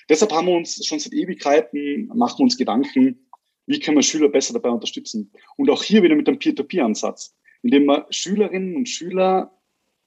[0.10, 3.28] Deshalb haben wir uns schon seit Ewigkeiten, machen wir uns Gedanken,
[3.68, 5.32] wie können wir Schüler besser dabei unterstützen.
[5.58, 9.56] Und auch hier wieder mit dem Peer-to-Peer-Ansatz, indem wir Schülerinnen und Schüler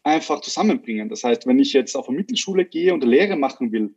[0.02, 1.08] einfach zusammenbringen.
[1.08, 3.94] Das heißt, wenn ich jetzt auf eine Mittelschule gehe und eine Lehre machen will,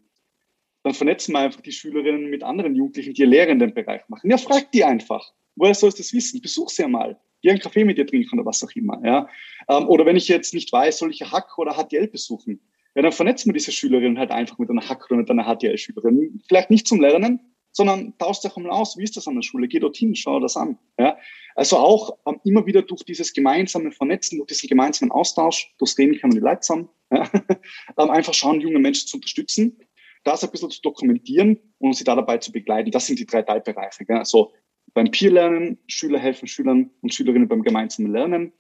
[0.84, 4.08] dann vernetzen wir einfach die Schülerinnen mit anderen Jugendlichen, die eine Lehre in dem Bereich
[4.08, 4.30] machen.
[4.30, 5.34] Ja, frag die einfach.
[5.56, 6.42] Woher sollst du das wissen?
[6.42, 7.20] Besuch sie einmal.
[7.46, 9.00] Einen Kaffee mit dir trinken oder was auch immer.
[9.06, 9.30] Ja?
[9.70, 12.60] Ähm, oder wenn ich jetzt nicht weiß, soll ich Hack oder HTL besuchen?
[12.96, 16.42] Ja, dann vernetzen wir diese Schülerinnen halt einfach mit einer Hack oder mit einer HTL-Schülerin.
[16.48, 17.40] Vielleicht nicht zum Lernen,
[17.72, 19.68] sondern tauscht euch mal aus, wie ist das an der Schule?
[19.68, 20.80] Geh dorthin, schau das an.
[20.98, 21.16] Ja?
[21.56, 26.18] Also auch ähm, immer wieder durch dieses gemeinsame Vernetzen, durch diesen gemeinsamen Austausch, durchs Reden
[26.18, 27.30] kann man die Leute zusammen, ja?
[27.98, 29.78] ähm, einfach schauen, junge Menschen zu unterstützen,
[30.24, 32.90] das ein bisschen zu dokumentieren und sie da dabei zu begleiten.
[32.90, 34.06] Das sind die drei Teilbereiche.
[34.06, 34.18] Gell?
[34.18, 34.54] Also
[34.98, 38.52] beim Peer-Lernen, Schüler helfen Schülern und Schülerinnen beim gemeinsamen Lernen,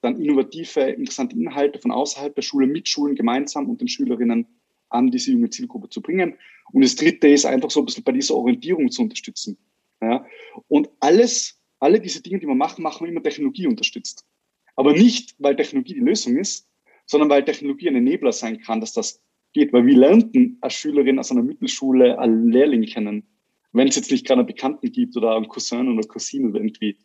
[0.00, 4.44] dann innovative, interessante Inhalte von außerhalb der Schule mit Schulen gemeinsam und den Schülerinnen
[4.88, 6.34] an diese junge Zielgruppe zu bringen.
[6.72, 9.56] Und das dritte ist einfach so ein bisschen bei dieser Orientierung zu unterstützen.
[10.02, 10.26] Ja?
[10.66, 14.26] Und alles, alle diese Dinge, die wir machen, machen wir immer Technologie unterstützt.
[14.74, 16.68] Aber nicht, weil Technologie die Lösung ist,
[17.06, 19.22] sondern weil Technologie ein Enabler sein kann, dass das
[19.52, 19.72] geht.
[19.72, 23.28] Weil wir lernten als Schülerin aus einer Mittelschule einen Lehrling kennen,
[23.74, 26.96] wenn es jetzt nicht gerade einen Bekannten gibt oder einen Cousin oder Cousine irgendwie,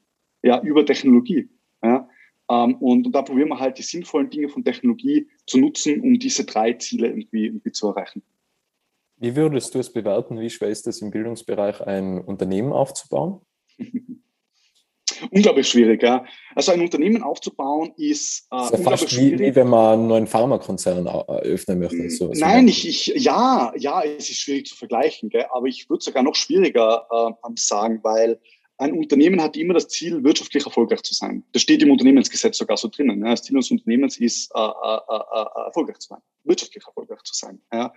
[0.41, 1.49] ja, über Technologie.
[1.83, 2.07] Ja.
[2.49, 6.17] Ähm, und, und, da probieren wir halt die sinnvollen Dinge von Technologie zu nutzen, um
[6.17, 8.23] diese drei Ziele irgendwie, irgendwie zu erreichen.
[9.17, 10.39] Wie würdest du es bewerten?
[10.39, 13.41] Wie schwer ist es im Bildungsbereich, ein Unternehmen aufzubauen?
[15.31, 16.03] unglaublich schwierig.
[16.03, 16.25] Ja.
[16.55, 19.39] Also ein Unternehmen aufzubauen ist, äh, ist ja fast schwierig.
[19.39, 22.09] Wie, wie wenn man einen neuen Pharmakonzern eröffnen möchte.
[22.09, 25.45] So, Nein, ich, ich, ja, ja, es ist schwierig zu vergleichen, gell?
[25.51, 28.39] aber ich würde sogar noch schwieriger äh, sagen, weil
[28.79, 31.43] ein Unternehmen hat immer das Ziel, wirtschaftlich erfolgreich zu sein.
[31.51, 33.21] Das steht im Unternehmensgesetz sogar so drinnen.
[33.23, 33.31] Ja.
[33.31, 37.33] Das Ziel des Unternehmens ist, äh, äh, äh, äh, erfolgreich zu sein, wirtschaftlich erfolgreich zu
[37.33, 37.61] sein.
[37.73, 37.93] Ja.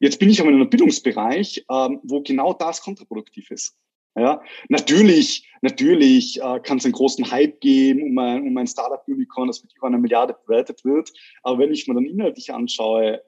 [0.00, 3.76] Jetzt bin ich aber in einem Bildungsbereich, ähm, wo genau das kontraproduktiv ist.
[4.16, 9.46] Ja, natürlich, natürlich äh, kann es einen großen Hype geben um ein, um ein Startup-Unicorn,
[9.46, 11.12] das mit über einer Milliarde bewertet wird.
[11.42, 13.22] Aber wenn ich mir dann inhaltlich anschaue,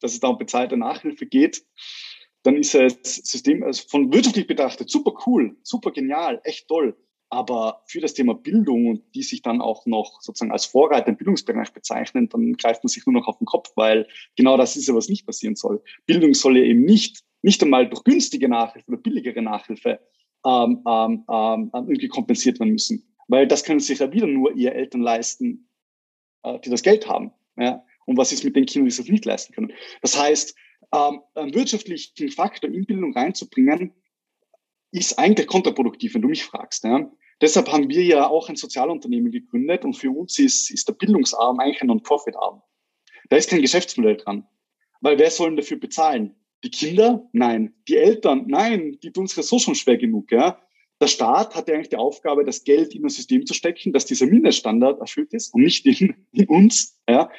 [0.00, 1.64] dass es da um bezahlte Nachhilfe geht,
[2.42, 6.96] dann ist es System also von wirtschaftlich betrachtet super cool, super genial, echt toll.
[7.28, 11.16] Aber für das Thema Bildung und die sich dann auch noch sozusagen als Vorreiter im
[11.16, 14.06] Bildungsbereich bezeichnen, dann greift man sich nur noch auf den Kopf, weil
[14.36, 15.82] genau das ist ja, was nicht passieren soll.
[16.06, 19.98] Bildung soll ja eben nicht, nicht einmal durch günstige Nachhilfe oder billigere Nachhilfe
[20.46, 23.04] ähm, ähm, ähm, irgendwie kompensiert werden müssen.
[23.28, 25.68] Weil das können sich ja wieder nur ihr Eltern leisten,
[26.44, 27.32] äh, die das Geld haben.
[27.56, 27.84] Ja?
[28.06, 29.72] Und was ist mit den Kindern, die das nicht leisten können?
[30.02, 30.54] Das heißt,
[30.94, 33.92] ähm, einen wirtschaftlichen Faktor in Bildung reinzubringen,
[34.92, 36.84] ist eigentlich kontraproduktiv, wenn du mich fragst.
[36.84, 37.10] Ja?
[37.40, 41.58] Deshalb haben wir ja auch ein Sozialunternehmen gegründet und für uns ist, ist der Bildungsarm
[41.58, 42.62] eigentlich ein Non-Profit-Arm.
[43.28, 44.46] Da ist kein Geschäftsmodell dran.
[45.00, 46.36] Weil wer soll denn dafür bezahlen?
[46.64, 47.28] Die Kinder?
[47.32, 47.74] Nein.
[47.88, 48.44] Die Eltern?
[48.46, 48.98] Nein.
[49.02, 50.32] Die tun es ja so schon schwer genug.
[50.32, 50.58] Ja?
[51.00, 54.06] Der Staat hat ja eigentlich die Aufgabe, das Geld in das System zu stecken, dass
[54.06, 56.98] dieser Mindeststandard erfüllt ist und nicht in, in uns.
[57.08, 57.30] Ja?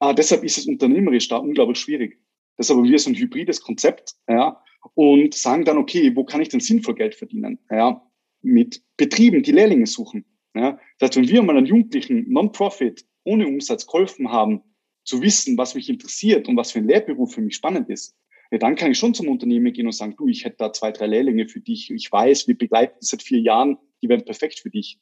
[0.00, 2.18] Äh, deshalb ist es unternehmerisch da unglaublich schwierig.
[2.58, 4.62] Deshalb haben wir so ein hybrides Konzept ja?
[4.94, 7.58] und sagen dann, okay, wo kann ich denn sinnvoll Geld verdienen?
[7.70, 8.02] Ja?
[8.42, 10.24] Mit Betrieben, die Lehrlinge suchen.
[10.54, 10.78] Ja?
[10.98, 14.62] Das heißt, wenn wir mal einen Jugendlichen Non-Profit ohne Umsatz geholfen haben,
[15.04, 18.14] zu wissen, was mich interessiert und was für ein Lehrberuf für mich spannend ist,
[18.50, 20.90] ja, dann kann ich schon zum Unternehmen gehen und sagen, du, ich hätte da zwei,
[20.90, 21.90] drei Lehrlinge für dich.
[21.90, 24.98] Ich weiß, wir begleiten seit vier Jahren, die werden perfekt für dich.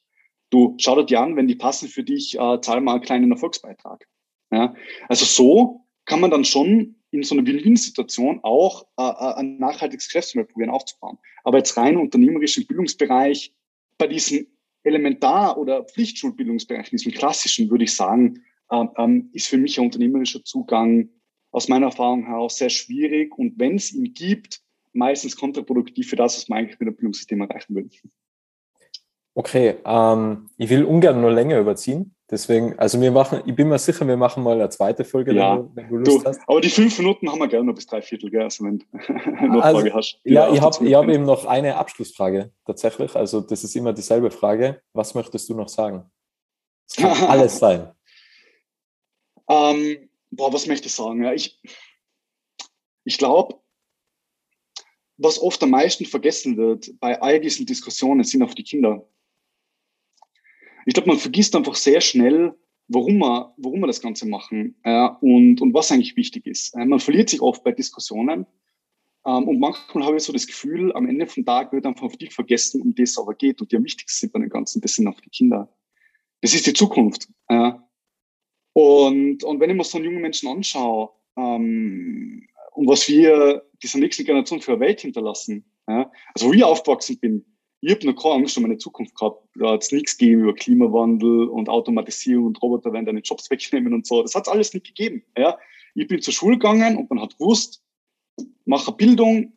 [0.49, 3.31] Du, schau dir die an, wenn die passen für dich, äh, zahl mal einen kleinen
[3.31, 4.05] Erfolgsbeitrag.
[4.51, 4.73] Ja?
[5.07, 10.07] Also so kann man dann schon in so einer Win-Win-Situation auch äh, äh ein nachhaltiges
[10.07, 11.17] Geschäftsmodell probieren aufzubauen.
[11.43, 13.53] Aber jetzt rein unternehmerisch im Bildungsbereich,
[13.97, 14.47] bei diesem
[14.83, 20.43] Elementar- oder Pflichtschulbildungsbereich, diesem klassischen, würde ich sagen, äh, ähm, ist für mich ein unternehmerischer
[20.43, 21.09] Zugang
[21.57, 24.61] aus meiner Erfahrung heraus sehr schwierig und wenn es ihn gibt,
[24.93, 27.89] meistens kontraproduktiv für das, was man eigentlich mit dem Bildungssystem erreichen will.
[29.33, 32.15] Okay, ähm, ich will ungern nur länger überziehen.
[32.29, 35.57] Deswegen, also wir machen, ich bin mir sicher, wir machen mal eine zweite Folge, ja,
[35.57, 36.41] wenn, du, wenn du Lust du, hast.
[36.45, 38.43] Aber die fünf Minuten haben wir gerne noch bis drei Viertel, gell?
[38.43, 38.85] Also wenn du
[39.47, 40.19] noch also, Frage hast.
[40.25, 43.15] Ja, ich habe hab eben noch eine Abschlussfrage tatsächlich.
[43.15, 44.81] Also das ist immer dieselbe Frage.
[44.93, 46.03] Was möchtest du noch sagen?
[46.87, 47.91] Es kann alles sein.
[49.49, 51.23] Ähm, boah, was möchte ich sagen?
[51.23, 51.59] Ja, ich,
[53.03, 53.61] ich glaube,
[55.17, 59.09] was oft am meisten vergessen wird bei all diesen Diskussionen, sind auch die Kinder.
[60.85, 62.53] Ich glaube, man vergisst einfach sehr schnell,
[62.87, 66.73] warum wir, warum wir das Ganze machen äh, und, und was eigentlich wichtig ist.
[66.75, 68.45] Äh, man verliert sich oft bei Diskussionen
[69.25, 72.15] ähm, und manchmal habe ich so das Gefühl, am Ende vom Tag wird einfach auf
[72.15, 74.81] die vergessen, um die es aber geht und die am wichtigsten sind bei dem Ganzen,
[74.81, 75.69] das sind auch die Kinder.
[76.41, 77.27] Das ist die Zukunft.
[77.49, 77.73] Äh,
[78.77, 83.97] Und, und wenn ich mir so einen jungen Menschen anschaue, ähm, und was wir dieser
[83.97, 87.43] nächsten Generation für eine Welt hinterlassen, ja, also wo ich aufgewachsen bin,
[87.81, 89.49] ich habe noch keine Angst um meine Zukunft gehabt.
[89.55, 93.95] Da hat es nichts gegeben über Klimawandel und Automatisierung und Roboter werden deine Jobs wegnehmen
[93.95, 94.21] und so.
[94.21, 95.23] Das hat es alles nicht gegeben.
[95.35, 95.57] Ja.
[95.95, 97.83] Ich bin zur Schule gegangen und man hat gewusst,
[98.65, 99.53] mache Bildung,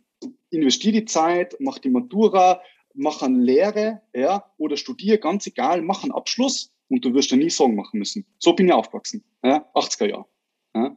[0.48, 2.62] investiere die Zeit, mach die Matura,
[2.94, 7.36] mach eine Lehre ja, oder studiere, ganz egal, mach einen Abschluss und du wirst ja
[7.36, 8.26] nie Sorgen machen müssen.
[8.38, 10.26] So bin ich aufgewachsen, ja, 80er Jahre.
[10.74, 10.97] Ja.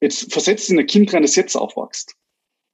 [0.00, 2.16] Jetzt versetzt in ein Kind rein, das jetzt aufwächst.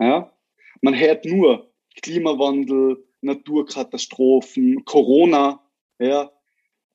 [0.01, 0.33] Ja.
[0.81, 1.73] Man hört nur
[2.03, 5.63] Klimawandel, Naturkatastrophen, Corona.
[5.99, 6.33] Ja.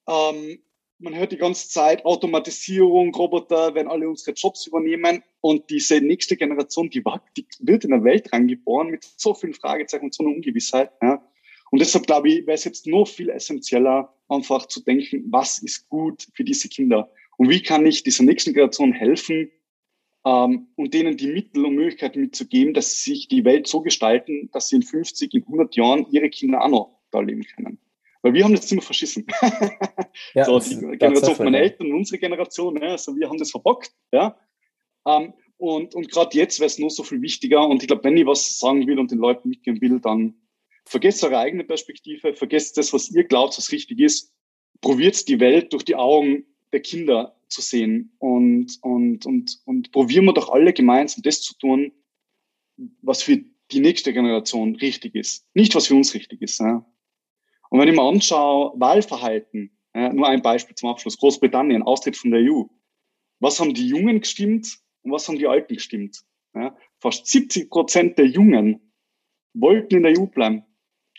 [0.08, 0.60] Ähm,
[0.98, 5.24] man hört die ganze Zeit Automatisierung, Roboter werden alle unsere Jobs übernehmen.
[5.41, 7.04] Und diese nächste Generation, die,
[7.38, 10.91] die wird in der Welt reingeboren mit so vielen Fragezeichen und so einer Ungewissheit.
[11.02, 11.24] Ja.
[11.76, 15.89] Und deshalb glaube ich, wäre es jetzt noch viel essentieller, einfach zu denken, was ist
[15.89, 17.11] gut für diese Kinder?
[17.36, 19.51] Und wie kann ich dieser nächsten Generation helfen,
[20.26, 24.49] ähm, und denen die Mittel und Möglichkeiten mitzugeben, dass sie sich die Welt so gestalten,
[24.53, 27.78] dass sie in 50, in 100 Jahren ihre Kinder auch noch da leben können.
[28.21, 29.28] Weil wir haben das immer verschissen.
[30.34, 33.51] ja, so, die Generation von meinen Eltern und unsere Generation, ne, also wir haben das
[33.51, 33.91] verbockt.
[34.13, 34.39] Ja.
[35.05, 37.67] Ähm, und und gerade jetzt wäre es nur so viel wichtiger.
[37.67, 40.36] Und ich glaube, wenn ich was sagen will und den Leuten mitgeben will, dann
[40.86, 44.34] vergesst eure eigene Perspektive, vergesst das, was ihr glaubt, was richtig ist.
[44.82, 50.26] Probiert die Welt durch die Augen der Kinder zu sehen und, und, und, und probieren
[50.26, 51.92] wir doch alle gemeinsam das zu tun,
[53.02, 55.48] was für die nächste Generation richtig ist.
[55.54, 56.60] Nicht, was für uns richtig ist.
[56.60, 56.86] Ja.
[57.70, 62.32] Und wenn ich mir anschaue, Wahlverhalten, ja, nur ein Beispiel zum Abschluss, Großbritannien, Austritt von
[62.32, 62.64] der EU.
[63.40, 66.24] Was haben die Jungen gestimmt und was haben die Alten gestimmt?
[66.54, 68.92] Ja, fast 70 Prozent der Jungen
[69.54, 70.64] wollten in der EU bleiben,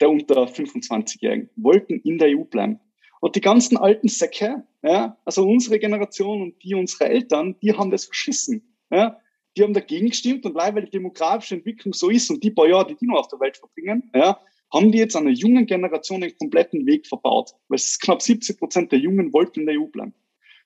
[0.00, 2.80] der unter 25-Jährigen, wollten in der EU bleiben.
[3.20, 7.90] Und die ganzen alten Säcke, ja, also unsere Generation und die unserer Eltern, die haben
[7.90, 8.74] das verschissen.
[8.90, 9.18] Ja.
[9.56, 12.68] Die haben dagegen gestimmt und leider, weil die demografische Entwicklung so ist und die paar
[12.68, 14.38] Jahre, die die noch auf der Welt verbringen, ja,
[14.72, 17.52] haben die jetzt einer jungen Generation den kompletten Weg verbaut.
[17.68, 20.14] Weil es knapp 70 Prozent der Jungen wollten in der EU bleiben.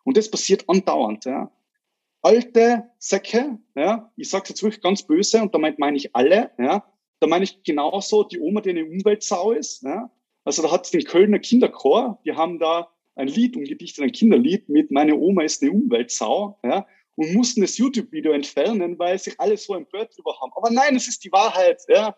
[0.05, 1.24] Und das passiert andauernd.
[1.24, 1.53] Ja.
[2.22, 6.85] Alte Säcke, ja, ich sage jetzt wirklich ganz böse und damit meine ich alle, ja,
[7.21, 10.11] da meine ich genauso die Oma, die eine Umweltsau ist, ja,
[10.45, 14.68] also da hat es den Kölner Kinderchor, die haben da ein Lied umgedichtet, ein Kinderlied
[14.68, 19.57] mit Meine Oma ist eine Umweltsau, ja, und mussten das YouTube-Video entfernen, weil sich alle
[19.59, 20.53] so empört drüber haben.
[20.55, 22.16] Aber nein, es ist die Wahrheit, ja.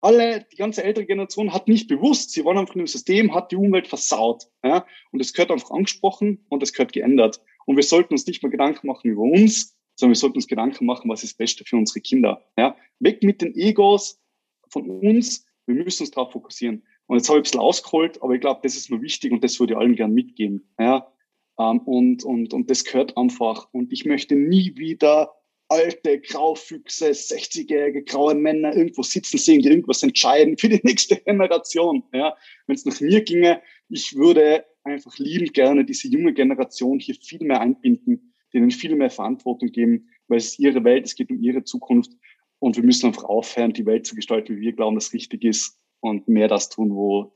[0.00, 3.56] Alle, die ganze ältere Generation hat nicht bewusst, sie waren einfach im System, hat die
[3.56, 4.84] Umwelt versaut, ja.
[5.12, 7.40] Und es gehört einfach angesprochen und es gehört geändert.
[7.66, 10.86] Und wir sollten uns nicht mehr Gedanken machen über uns, sondern wir sollten uns Gedanken
[10.86, 12.76] machen, was ist das Beste für unsere Kinder, ja.
[13.00, 14.20] Weg mit den Egos
[14.68, 16.82] von uns, wir müssen uns darauf fokussieren.
[17.06, 19.42] Und jetzt habe ich ein bisschen ausgeholt, aber ich glaube, das ist nur wichtig und
[19.44, 20.68] das würde ich allen gern mitgeben.
[20.78, 21.12] Ja?
[21.58, 23.68] Ähm, und, und, und das gehört einfach.
[23.72, 25.32] Und ich möchte nie wieder
[25.68, 32.04] alte Graufüchse, 60-jährige graue Männer irgendwo sitzen sehen, die irgendwas entscheiden für die nächste Generation.
[32.12, 32.36] Ja?
[32.66, 37.44] Wenn es nach mir ginge, ich würde einfach liebend gerne diese junge Generation hier viel
[37.44, 41.40] mehr einbinden, denen viel mehr Verantwortung geben, weil es ist ihre Welt, es geht um
[41.40, 42.10] ihre Zukunft
[42.58, 45.78] und wir müssen einfach aufhören, die Welt zu gestalten, wie wir glauben, dass richtig ist
[46.00, 47.32] und mehr das tun, wo,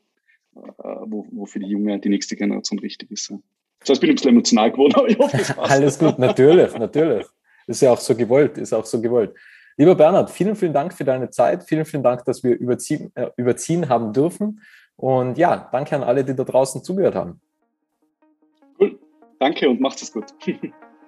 [0.57, 0.61] äh,
[1.05, 3.33] wo, wo für die junge, die nächste Generation richtig ist.
[3.81, 5.71] Das heißt, ich bin ein bisschen emotional geworden, aber ich hoffe, das passt.
[5.71, 7.27] Alles gut, natürlich, natürlich.
[7.67, 9.35] Ist ja auch so gewollt, ist auch so gewollt.
[9.77, 11.65] Lieber Bernhard, vielen, vielen Dank für deine Zeit.
[11.65, 14.61] Vielen, vielen Dank, dass wir überziehen, äh, überziehen haben dürfen.
[14.97, 17.41] Und ja, danke an alle, die da draußen zugehört haben.
[18.79, 18.99] Cool.
[19.39, 20.27] Danke und macht es gut.